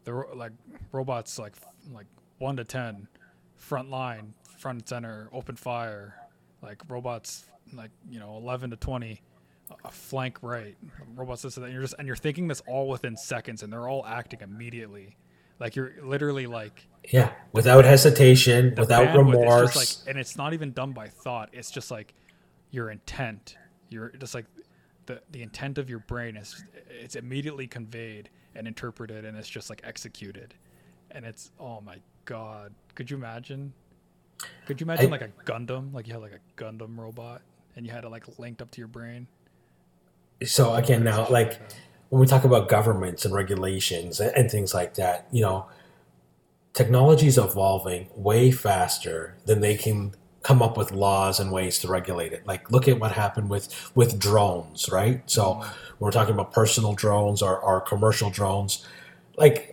[0.02, 0.50] the ro- like
[0.90, 1.54] robots like
[1.94, 2.06] like
[2.38, 3.06] 1 to 10
[3.54, 6.16] front line, front and center, open fire.
[6.60, 9.22] Like robots like, you know, 11 to 20
[9.86, 10.76] a flank right
[11.16, 13.72] robots this and that and you're just and you're thinking this all within seconds and
[13.72, 15.16] they're all acting immediately
[15.58, 17.32] like you're literally like Yeah.
[17.52, 19.76] Without hesitation, without remorse.
[19.76, 21.50] like, and it's not even done by thought.
[21.52, 22.12] It's just like
[22.70, 23.56] your intent.
[23.92, 24.46] You're just like
[25.06, 29.70] the the intent of your brain is it's immediately conveyed and interpreted, and it's just
[29.70, 30.54] like executed.
[31.10, 33.72] And it's oh my god, could you imagine?
[34.66, 37.42] Could you imagine I- like a Gundam, like you had like a Gundam robot,
[37.76, 39.26] and you had it like linked up to your brain?
[40.44, 41.60] so again now like
[42.08, 45.66] when we talk about governments and regulations and, and things like that you know
[46.72, 50.12] technology is evolving way faster than they can
[50.42, 52.46] come up with laws and ways to regulate it.
[52.46, 55.22] Like look at what happened with with drones right?
[55.30, 55.64] So
[55.98, 58.86] we're talking about personal drones or, or commercial drones
[59.36, 59.72] like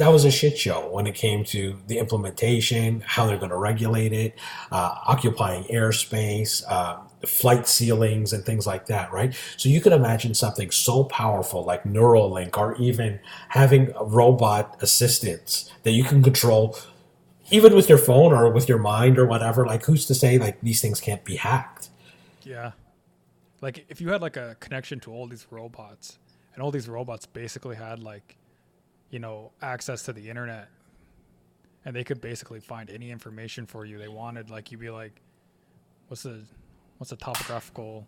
[0.00, 3.56] that was a shit show when it came to the implementation, how they're going to
[3.56, 4.34] regulate it,
[4.72, 6.96] uh, occupying airspace, uh,
[7.26, 9.34] flight ceilings, and things like that, right?
[9.58, 13.20] So you can imagine something so powerful like Neuralink or even
[13.50, 16.78] having robot assistants that you can control
[17.50, 19.66] even with your phone or with your mind or whatever.
[19.66, 21.90] Like, who's to say like these things can't be hacked?
[22.42, 22.72] Yeah.
[23.60, 26.18] Like if you had like a connection to all these robots
[26.54, 28.36] and all these robots basically had like
[29.10, 30.68] you know access to the internet
[31.84, 35.20] and they could basically find any information for you they wanted like you'd be like
[36.08, 36.42] what's the
[36.98, 38.06] what's the topographical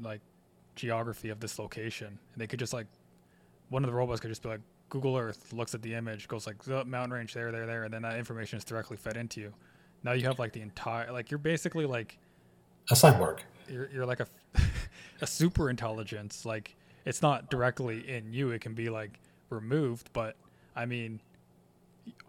[0.00, 0.20] like
[0.74, 2.86] geography of this location and they could just like
[3.68, 4.60] one of the robots could just be like
[4.92, 7.94] Google Earth looks at the image goes like the mountain range there there there and
[7.94, 9.54] then that information is directly fed into you.
[10.02, 12.18] Now you have like the entire like you're basically like
[12.90, 13.38] A cyborg.
[13.70, 14.26] you're, you're like a,
[15.22, 16.44] a super intelligence.
[16.44, 16.76] Like
[17.06, 18.50] it's not directly in you.
[18.50, 19.18] It can be like
[19.48, 20.36] removed but
[20.76, 21.20] i mean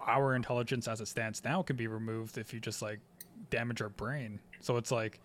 [0.06, 3.00] our intelligence as it stands now can be removed if you just like
[3.50, 4.40] damage our brain.
[4.62, 5.20] So it's like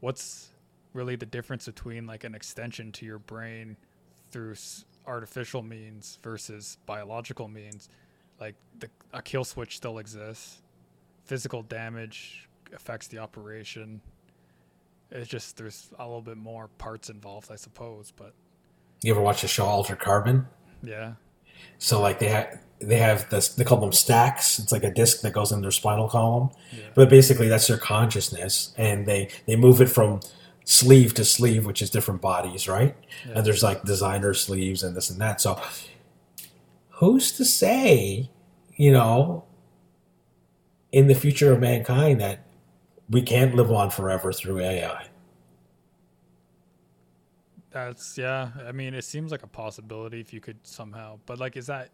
[0.00, 0.50] what's
[0.94, 3.76] really the difference between like an extension to your brain
[4.32, 4.56] through
[5.06, 7.88] artificial means versus biological means
[8.40, 10.62] like the, a kill switch still exists
[11.24, 14.00] physical damage affects the operation
[15.10, 18.12] it's just there's a little bit more parts involved, I suppose.
[18.14, 18.32] But
[19.02, 20.46] You ever watch the show Altered Carbon?
[20.82, 21.12] yeah,
[21.78, 24.58] So like they have they have this they call them stacks.
[24.58, 26.50] It's like a disc that goes in their spinal column.
[26.72, 30.20] yeah, But basically that's their consciousness and they they move it from
[30.66, 32.94] sleeve to sleeve, which is different bodies, right?
[33.26, 33.36] Yeah.
[33.36, 35.40] And there's like designer sleeves and this and that.
[35.40, 35.58] So
[36.90, 38.28] who's to say,
[38.76, 39.44] you know,
[40.92, 42.40] in the future of mankind that
[43.08, 45.08] we can't live on forever through AI?
[47.76, 48.50] that's yeah.
[48.66, 51.18] I mean, it seems like a possibility if you could somehow.
[51.26, 51.90] But like, is that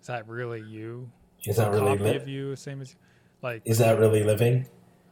[0.00, 1.10] is that really you?
[1.44, 2.96] Is that really li- of you, same as
[3.42, 4.66] like is that really living?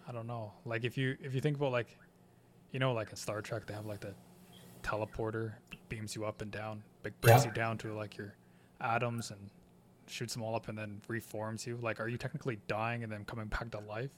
[0.08, 0.52] I don't know.
[0.64, 1.96] Like if you if you think about like,
[2.72, 4.14] you know, like in Star Trek, they have like the
[4.82, 5.52] teleporter
[5.88, 7.50] beams you up and down, like brings Yeah.
[7.50, 8.34] you down to like your
[8.80, 9.38] atoms and
[10.08, 11.78] shoots them all up and then reforms you.
[11.80, 14.10] Like, are you technically dying and then coming back to life?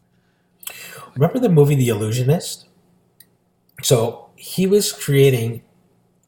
[1.14, 2.66] Remember the movie The Illusionist?
[3.82, 5.62] So he was creating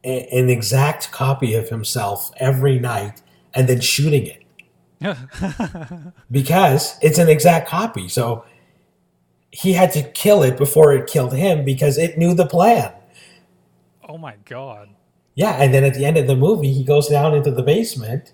[0.05, 3.23] a, an exact copy of himself every night
[3.55, 4.43] and then shooting it
[6.31, 8.09] because it's an exact copy.
[8.09, 8.45] So
[9.57, 12.93] he had to kill it before it killed him because it knew the plan.
[14.07, 14.91] oh my god.
[15.35, 18.33] Yeah, and then at the end of the movie, he goes down into the basement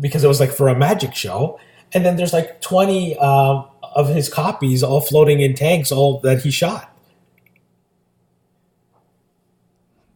[0.00, 1.60] because it was like for a magic show,
[1.92, 6.42] and then there's like 20 um, of his copies all floating in tanks, all that
[6.42, 6.96] he shot.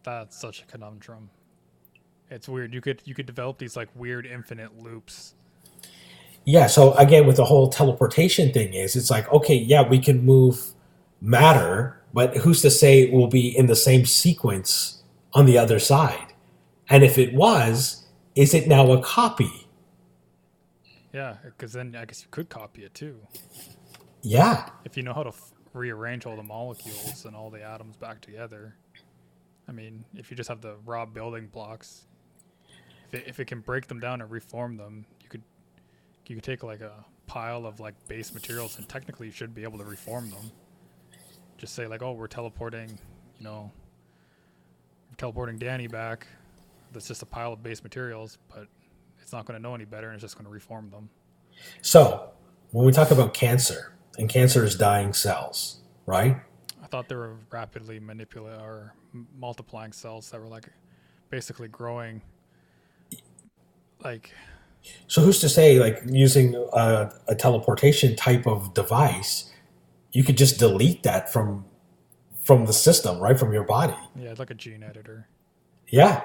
[0.02, 1.30] That's such a conundrum.
[2.30, 2.74] It's weird.
[2.74, 5.34] You could you could develop these like weird infinite loops.
[6.49, 6.66] Yeah.
[6.66, 10.72] So again, with the whole teleportation thing, is it's like okay, yeah, we can move
[11.20, 15.03] matter, but who's to say it will be in the same sequence
[15.34, 16.32] on the other side?
[16.88, 19.68] And if it was, is it now a copy?
[21.12, 23.18] Yeah, because then I guess you could copy it too.
[24.22, 24.70] Yeah.
[24.86, 28.22] If you know how to f- rearrange all the molecules and all the atoms back
[28.22, 28.74] together.
[29.68, 32.07] I mean, if you just have the raw building blocks,
[33.09, 35.05] if it, if it can break them down and reform them,
[36.29, 39.62] you could take like a pile of like base materials and technically you should be
[39.62, 40.51] able to reform them.
[41.57, 42.99] Just say like, oh, we're teleporting,
[43.39, 43.72] you know,
[45.16, 46.26] teleporting Danny back.
[46.93, 48.66] That's just a pile of base materials, but
[49.20, 51.11] it's not going to know any better and it's just going to reform them.
[51.83, 52.31] So
[52.70, 56.37] when we talk about cancer, and cancer is dying cells, right?
[56.83, 58.95] I thought they were rapidly manipulating or
[59.39, 60.68] multiplying cells that were like
[61.31, 62.20] basically growing.
[64.03, 64.33] Like,
[65.07, 69.53] So who's to say, like using a, a teleportation type of device,
[70.12, 71.64] you could just delete that from
[72.43, 73.97] from the system, right, from your body?
[74.16, 75.29] yeah, like a gene editor.
[75.89, 76.22] Yeah,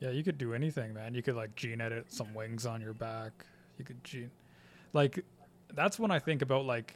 [0.00, 1.14] Yeah, you could do anything, man.
[1.14, 3.44] You could like gene edit some wings on your back.
[3.78, 4.30] You could gene,
[4.92, 5.24] like,
[5.74, 6.94] that's when I think about like,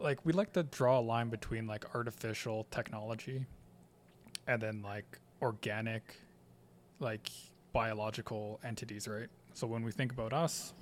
[0.00, 3.46] like we like to draw a line between like artificial technology,
[4.46, 6.16] and then like organic,
[7.00, 7.30] like
[7.78, 9.28] biological entities, right?
[9.54, 10.72] So when we think about us,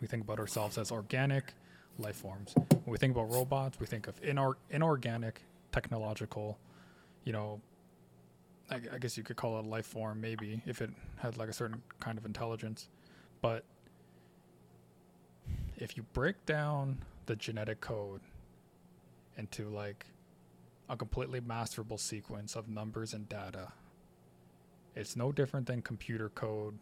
[0.00, 1.54] we think about ourselves as organic
[1.98, 2.54] life forms.
[2.54, 5.42] When we think about robots, we think of inor- inorganic
[5.72, 6.56] technological,
[7.24, 7.60] you know,
[8.70, 11.48] I, I guess you could call it a life form, maybe if it had like
[11.48, 12.86] a certain kind of intelligence.
[13.42, 13.64] But
[15.78, 18.20] if you break down the genetic code
[19.36, 20.06] into like
[20.88, 23.72] a completely masterable sequence of numbers and data,
[24.94, 26.78] it's no different than computer code.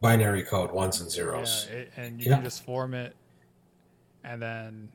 [0.00, 1.66] binary code ones and zeros.
[1.68, 2.36] Yeah, it, and you Yeah.
[2.36, 3.14] can just form it,
[4.24, 4.90] and then,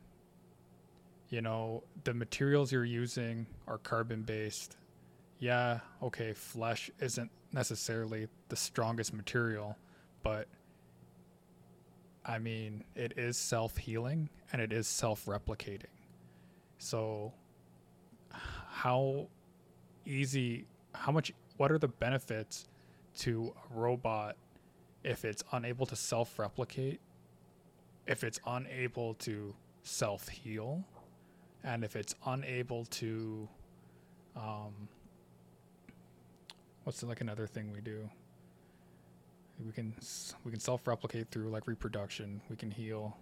[1.30, 4.78] you know, the materials you're using are carbon based.
[5.38, 9.78] Yeah, okay, flesh isn't necessarily the strongest material,
[10.24, 10.48] but
[12.26, 15.86] I mean, it is self healing and it is self replicating.
[16.80, 17.32] So,
[18.32, 19.28] how
[20.06, 22.68] easy, how much, what are the benefits
[23.18, 24.36] to a robot
[25.04, 27.00] if it's unable to self replicate,
[28.08, 30.84] if it's unable to self heal,
[31.64, 33.48] and if it's unable to,
[34.36, 34.90] um,
[36.84, 38.10] what's like another thing we do?
[39.66, 39.94] We can
[40.44, 42.42] we can self replicate through like reproduction.
[42.50, 43.16] We can heal.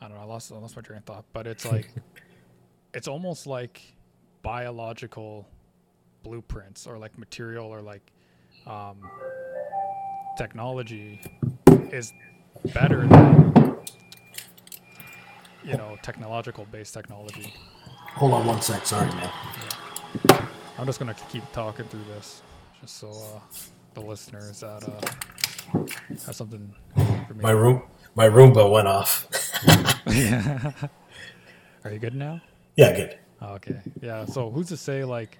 [0.00, 0.22] I don't know.
[0.22, 1.88] I lost I lost my train of thought, but it's like
[2.94, 3.80] it's almost like
[4.42, 5.48] biological
[6.22, 8.12] blueprints or like material or like
[8.66, 8.98] um,
[10.36, 11.20] technology
[11.92, 12.12] is
[12.74, 13.76] better than
[15.64, 17.52] you know technological based technology.
[18.14, 18.86] Hold on one sec.
[18.86, 19.30] Sorry, man.
[20.78, 22.42] I'm just gonna keep talking through this,
[22.80, 23.40] just so uh,
[23.94, 25.78] the listeners that uh,
[26.26, 26.72] have something
[27.26, 27.42] for me.
[27.42, 27.82] My room,
[28.14, 29.26] my Roomba went off.
[31.84, 32.40] Are you good now?
[32.76, 33.18] yeah, good.
[33.42, 33.80] Okay.
[34.00, 34.24] Yeah.
[34.24, 35.38] So who's to say like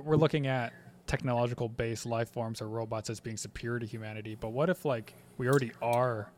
[0.00, 0.72] we're looking at
[1.06, 5.14] technological based life forms or robots as being superior to humanity, but what if like
[5.38, 6.30] we already are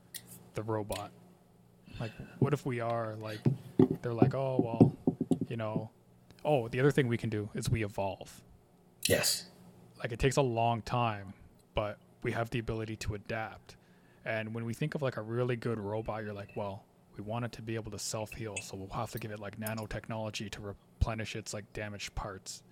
[0.55, 1.11] the robot?
[2.01, 3.41] Like what if we are like
[4.03, 5.91] they're like, "Oh, well, you know,
[6.45, 8.43] oh, the other thing we can do is we evolve."
[9.09, 9.47] Yes.
[9.99, 11.35] Like it takes a long time,
[11.75, 13.77] but we have the ability to adapt.
[14.25, 16.85] And when we think of like a really good robot, you're like, well,
[17.17, 19.39] we want it to be able to self heal, so we'll have to give it
[19.39, 22.63] like nanotechnology to replenish its like damaged parts,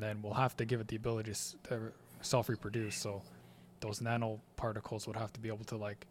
[0.00, 1.30] and then we'll have to give it the ability
[1.64, 1.92] to,
[2.22, 2.96] self reproduce.
[2.96, 3.22] So
[3.80, 6.06] those nanoparticles would have to be able to like,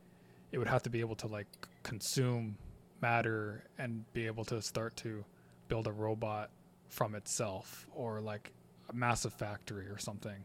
[0.52, 1.48] it would have to be able to like
[1.82, 2.56] consume
[3.02, 5.26] matter and be able to start to
[5.70, 6.52] build a robot
[6.88, 8.52] from itself, or like
[8.90, 10.44] a massive factory or something.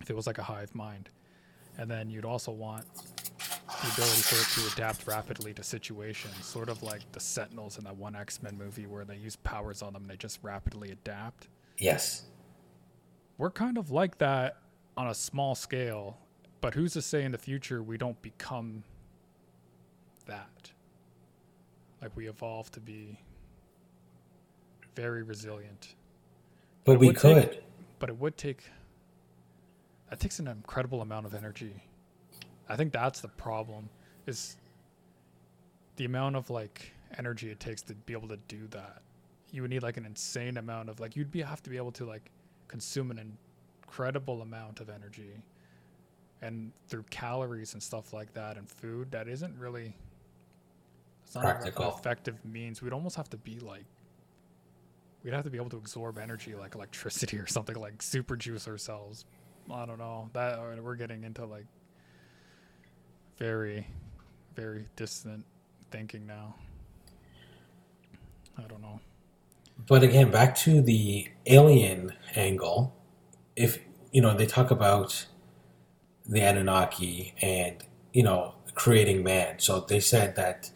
[0.00, 1.08] If it was like a hive mind,
[1.78, 6.68] and then you'd also want the ability for it to adapt rapidly to situations, sort
[6.68, 9.94] of like the Sentinels in that one X Men movie where they use powers on
[9.94, 11.48] them and they just rapidly adapt.
[11.78, 12.24] Yes.
[13.40, 14.58] We're kind of like that
[14.98, 16.18] on a small scale,
[16.60, 18.84] but who's to say in the future we don't become
[20.26, 20.70] that?
[22.02, 23.18] Like we evolve to be
[24.94, 25.94] very resilient.
[26.84, 27.64] But It we would take- could.
[27.98, 28.64] but it would take
[30.10, 31.72] that takes an incredible amount of energy
[32.68, 33.88] i think that's the problem
[34.26, 34.56] is
[35.96, 39.02] the amount of like energy it takes to be able to do that
[39.52, 41.92] you would need like an insane amount of like you'd be have to be able
[41.92, 42.28] to like
[42.70, 43.36] consume an
[43.82, 45.32] incredible amount of energy
[46.40, 49.92] and through calories and stuff like that and food that isn't really
[51.24, 51.86] it's not Practical.
[51.86, 52.80] an effective means.
[52.80, 53.84] We'd almost have to be like
[55.24, 58.68] we'd have to be able to absorb energy like electricity or something like super juice
[58.68, 59.24] ourselves.
[59.68, 60.30] I don't know.
[60.32, 61.66] That we're getting into like
[63.36, 63.84] very
[64.54, 65.44] very distant
[65.90, 66.54] thinking now.
[68.56, 69.00] I don't know
[69.86, 72.94] But again, back to the alien angle,
[73.56, 73.78] if
[74.12, 75.26] you know, they talk about
[76.26, 77.76] the Anunnaki and
[78.12, 79.58] you know creating man.
[79.58, 80.70] So they said that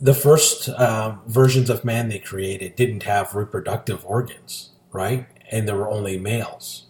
[0.00, 5.26] the first um, versions of man they created didn't have reproductive organs, right?
[5.50, 6.86] And there were only males.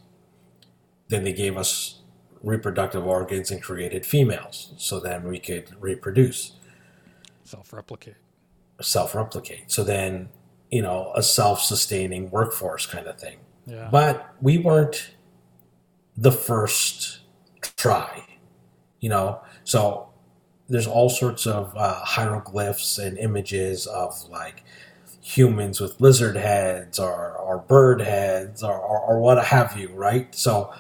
[1.09, 2.01] Then they gave us
[2.43, 6.53] reproductive organs and created females, so then we could reproduce
[7.45, 8.16] self-replicate
[8.80, 9.70] self replicate.
[9.70, 10.28] So then,
[10.70, 13.38] you know, a self sustaining workforce kind of thing.
[13.66, 15.14] yeah But we weren't
[16.16, 17.20] the first
[17.76, 18.24] try,
[19.00, 19.40] you know.
[19.64, 20.08] So
[20.68, 24.64] there's all sorts of uh, hieroglyphs and images of like
[25.20, 30.34] humans with lizard heads or, or bird heads or, or, or what have you, right?
[30.34, 30.72] So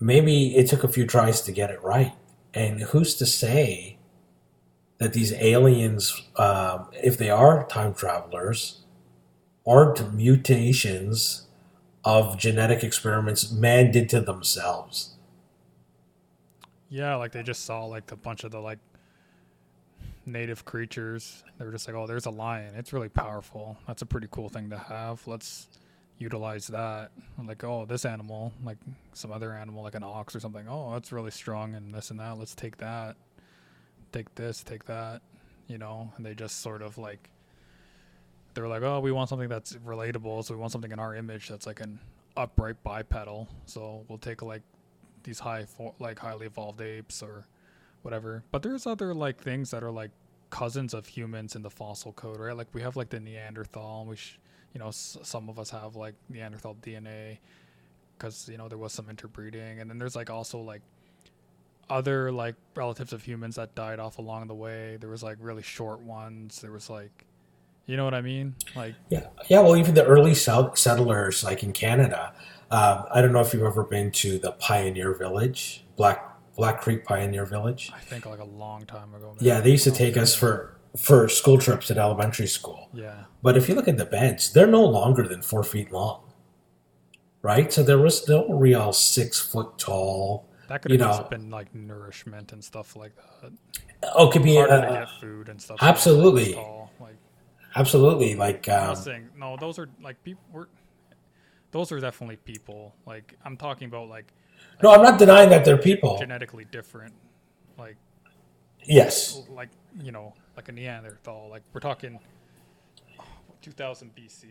[0.00, 2.12] maybe it took a few tries to get it right.
[2.54, 3.93] And who's to say
[5.04, 8.80] that these aliens, um, if they are time travelers,
[9.66, 11.46] aren't mutations
[12.04, 15.16] of genetic experiments man did to themselves?
[16.88, 18.78] Yeah, like they just saw like a bunch of the like
[20.24, 21.44] native creatures.
[21.58, 22.74] They were just like, "Oh, there's a lion.
[22.74, 23.76] It's really powerful.
[23.86, 25.26] That's a pretty cool thing to have.
[25.26, 25.68] Let's
[26.16, 27.10] utilize that."
[27.44, 28.78] Like, "Oh, this animal, like
[29.12, 30.66] some other animal, like an ox or something.
[30.66, 32.38] Oh, that's really strong and this and that.
[32.38, 33.16] Let's take that.
[34.14, 34.62] Take this.
[34.62, 35.20] Take that."
[35.68, 37.30] You know, and they just sort of like
[38.54, 41.48] they're like, "Oh, we want something that's relatable, so we want something in our image
[41.48, 41.98] that's like an
[42.36, 43.48] upright bipedal.
[43.66, 44.62] So we'll take like
[45.24, 47.46] these high, fo- like highly evolved apes or
[48.02, 48.44] whatever.
[48.50, 50.10] But there's other like things that are like
[50.50, 52.56] cousins of humans in the fossil code, right?
[52.56, 54.02] Like we have like the Neanderthal.
[54.02, 54.16] And we,
[54.74, 57.38] you know, s- some of us have like Neanderthal DNA
[58.18, 60.82] because you know there was some interbreeding, and then there's like also like
[61.90, 64.96] other like relatives of humans that died off along the way.
[65.00, 66.60] There was like really short ones.
[66.60, 67.24] There was like,
[67.86, 68.54] you know what I mean?
[68.74, 69.60] Like Yeah, yeah.
[69.60, 72.32] Well, even the early sell- settlers, like in Canada,
[72.70, 77.04] um, I don't know if you've ever been to the Pioneer Village, Black Black Creek
[77.04, 77.90] Pioneer Village.
[77.94, 79.34] I think like a long time ago.
[79.40, 82.88] Yeah, they used to take us for for school trips at elementary school.
[82.92, 86.20] Yeah, But if you look at the beds, they're no longer than four feet long,
[87.42, 87.72] right?
[87.72, 90.48] So there was no real six foot tall.
[90.68, 93.12] That could You have know- just been like nourishment and stuff like
[93.42, 93.52] that.
[94.14, 95.78] Oh, could be harder to uh, get food and stuff.
[95.80, 96.54] absolutely.
[96.54, 97.16] Like, like
[97.76, 99.56] absolutely like I'm um, saying no.
[99.58, 100.42] Those are like people.
[100.52, 100.66] We're,
[101.70, 102.94] those are definitely people.
[103.06, 104.32] Like I'm talking about like
[104.82, 104.92] no.
[104.92, 106.18] I'm not denying that they're people.
[106.18, 107.14] genetically different.
[107.78, 107.96] Like
[108.86, 109.70] Yes, like
[110.02, 111.48] you know like a Neanderthal.
[111.50, 112.18] Like we're talking
[113.18, 113.24] oh,
[113.62, 114.44] 2000 BC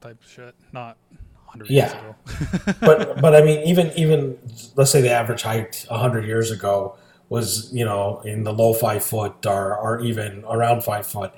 [0.00, 0.96] type shit, not
[1.52, 1.92] 100 years Yeah.
[1.92, 2.16] ago.
[2.84, 4.38] but but I mean, even even
[4.76, 6.96] let's say the average height hundred years ago
[7.28, 11.32] was you know in the low five foot or or even around five foot,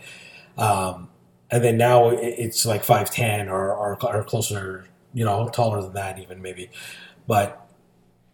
[0.59, 1.09] um,
[1.51, 5.95] and then now it's like five ten or, or or closer, you know, taller than
[5.95, 6.71] that even maybe.
[7.27, 7.67] But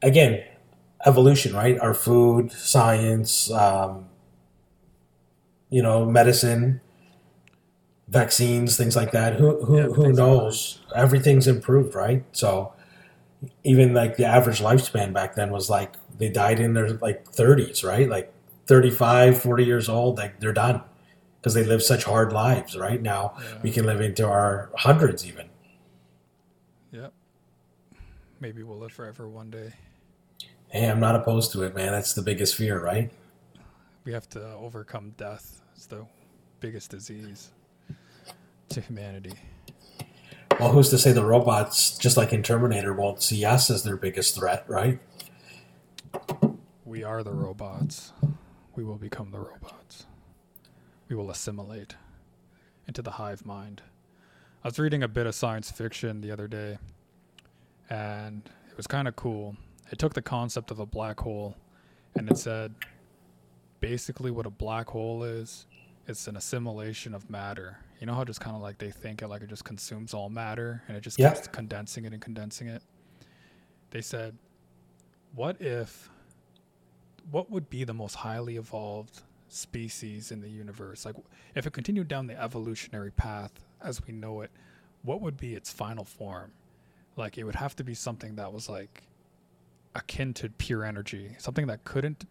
[0.02, 0.44] again,
[1.06, 1.78] evolution, right?
[1.80, 4.06] Our food, science, um,
[5.70, 6.80] you know, medicine.
[8.08, 9.34] Vaccines, things like that.
[9.36, 10.79] Who who Yeah, who knows?
[10.94, 12.24] Everything's improved, right?
[12.32, 12.72] So,
[13.64, 17.82] even like the average lifespan back then was like they died in their like 30s
[17.82, 18.30] right like
[18.66, 20.82] 35 40 years old like they're done
[21.40, 23.58] because they live such hard lives right now Yeah.
[23.62, 25.48] we can live into our hundreds even
[26.92, 27.14] Yep.
[28.40, 29.72] Maybe we'll live forever one day.
[30.68, 33.10] hey i'm not opposed to it man that's the biggest fear right
[34.04, 35.62] We have to overcome death.
[35.74, 36.04] It's the
[36.60, 37.52] biggest disease
[38.68, 39.32] to humanity.
[40.58, 43.96] Well who's to say the robots just like in terminator won't see us as their
[43.96, 44.98] biggest threat right
[46.84, 48.12] We are the robots.
[48.74, 50.06] We will become the robots.
[51.08, 51.94] We will assimilate
[52.88, 53.82] into the hive mind.
[54.64, 56.78] I was reading a bit of science fiction the other day,
[57.88, 59.56] and it was kind of cool.
[59.92, 61.56] It took the concept of a black hole,
[62.16, 62.74] and it said
[63.78, 65.66] basically what a black hole is
[66.08, 67.78] it's an assimilation of matter.
[68.00, 70.28] You know how just kind of like they think it like it just consumes all
[70.30, 71.34] matter and it just Yeah.
[71.34, 72.82] keeps condensing it and condensing it.
[73.90, 74.36] They said,
[75.34, 76.10] what if
[77.30, 81.04] what would be the most highly evolved species in the universe?
[81.04, 81.16] Like,
[81.54, 84.50] if it continued down the evolutionary path as we know it,
[85.02, 86.52] what would be its final form?
[87.16, 89.02] like it would have to be something that was like
[89.94, 92.24] akin to pure energy, something that couldn't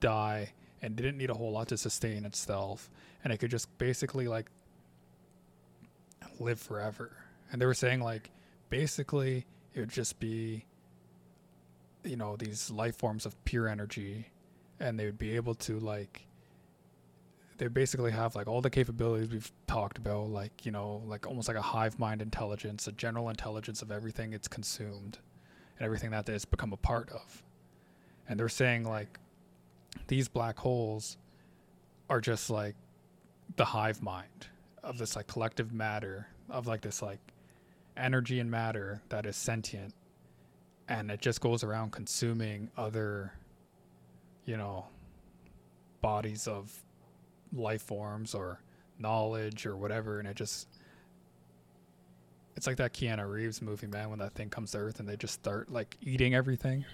[0.00, 2.88] die and didn't need a whole lot to sustain itself,
[3.22, 4.46] and it could just basically like
[6.40, 7.16] live forever.
[7.50, 8.30] And they were saying like
[8.70, 10.64] basically it would just be
[12.02, 14.28] you know these life forms of pure energy.
[14.80, 16.26] And they would be able to like
[17.58, 21.46] they basically have like all the capabilities we've talked about like you know like almost
[21.46, 25.18] like a hive mind intelligence a general intelligence of everything it's consumed
[25.78, 27.42] and everything that it's become a part of.
[28.28, 29.18] And they're saying like
[30.08, 31.16] these black holes
[32.10, 32.74] are just like
[33.56, 34.48] the hive mind
[34.84, 37.18] of this like collective matter of like this like
[37.96, 39.94] energy and matter that is sentient
[40.88, 43.32] and it just goes around consuming other
[44.44, 44.86] you know
[46.02, 46.70] bodies of
[47.54, 48.60] life forms or
[48.98, 50.68] knowledge or whatever and it just
[52.56, 55.16] it's like that Keanu Reeves movie man when that thing comes to earth and they
[55.16, 56.84] just start like eating everything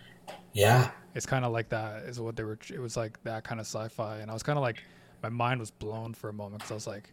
[0.52, 0.90] Yeah.
[1.14, 3.66] it's kind of like that is what they were it was like that kind of
[3.66, 4.82] sci-fi and i was kind of like
[5.22, 7.12] my mind was blown for a moment because i was like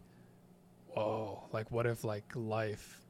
[0.98, 3.02] whoa like what if like life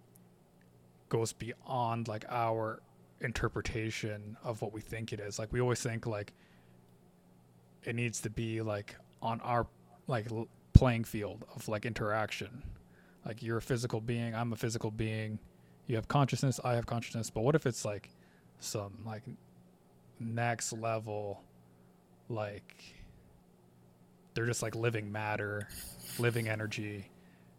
[1.10, 2.82] goes beyond like our
[3.22, 5.40] interpretation of what we think it is?
[5.40, 6.34] Like we always think like
[7.84, 9.68] it needs to be like on our
[10.08, 12.64] like l- playing field of like interaction.
[13.26, 15.40] Like you're a physical being i'm a physical being.
[15.88, 17.30] You have consciousness i have consciousness.
[17.30, 18.10] But what if it's like
[18.60, 19.24] some like
[20.20, 21.44] next level
[22.28, 22.84] like
[24.34, 25.68] they're just like living matter
[26.18, 27.08] living energy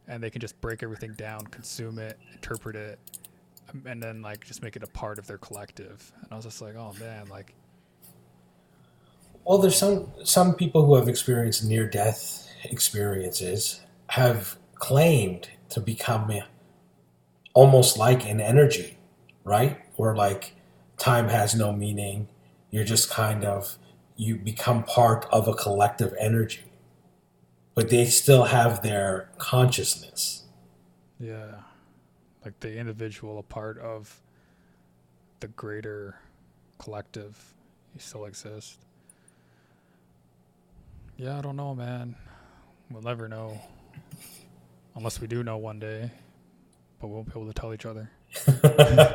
[0.09, 2.99] and they can just break everything down consume it interpret it
[3.71, 6.45] um, and then like just make it a part of their collective and i was
[6.45, 7.55] just like oh man like
[9.45, 16.33] Well, there's some some people who have experienced near death experiences have claimed to become
[17.55, 18.99] almost like an energy,
[19.45, 19.81] right?
[19.97, 20.55] Where like
[20.99, 22.29] time has no meaning.
[22.71, 23.79] You're just kind of
[24.17, 26.68] you become part of a collective energy.
[27.79, 30.43] But they still have their consciousness.
[31.20, 31.61] yeah.
[32.45, 34.20] Like the individual a part of
[35.39, 36.18] the greater
[36.81, 37.55] collective
[37.95, 38.85] you still exist.
[41.16, 42.16] Yeah i don't know man.
[42.91, 43.61] We'll never know.
[44.97, 46.11] Unless we do know one day
[47.01, 48.11] but we won't be able to tell each other.
[48.49, 49.14] I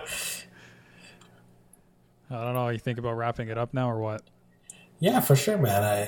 [2.29, 4.21] don't know you think about wrapping it up now or what
[5.03, 5.83] Yeah, for sure, man.
[5.83, 5.99] I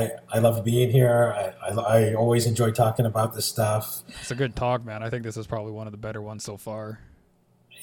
[0.00, 1.34] I, I love being here.
[1.36, 4.02] I, I I always enjoy talking about this stuff.
[4.20, 6.44] it's a good talk man i think this is probably one of the better ones
[6.44, 7.00] so far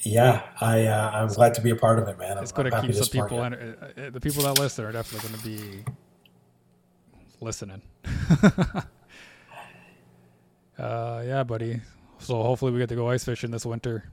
[0.02, 2.38] Yeah, I uh, I'm glad to be a part of it, man.
[2.38, 3.56] I'm, it's going to keep some people in, uh,
[3.98, 5.84] uh, the people that listen are definitely going to be
[7.40, 7.82] listening
[10.78, 11.80] uh yeah buddy
[12.18, 14.10] so hopefully we get to go ice fishing this winter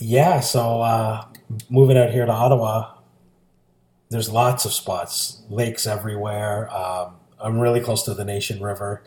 [0.00, 1.26] Yeah, so uh,
[1.68, 2.94] moving out here to Ottawa,
[4.10, 6.68] there's lots of spots, lakes everywhere.
[6.74, 9.02] Um, I'm really close to the Nation River.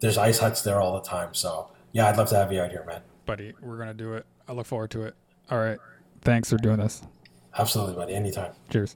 [0.00, 1.34] There's ice huts there all the time.
[1.34, 3.00] So yeah, I'd love to have you out here, man.
[3.26, 5.14] buddy we're going to do it i look forward to it
[5.50, 5.78] all right
[6.22, 7.02] thanks for doing this
[7.58, 8.14] Absolutely, buddy.
[8.14, 8.52] Anytime.
[8.70, 8.94] cheers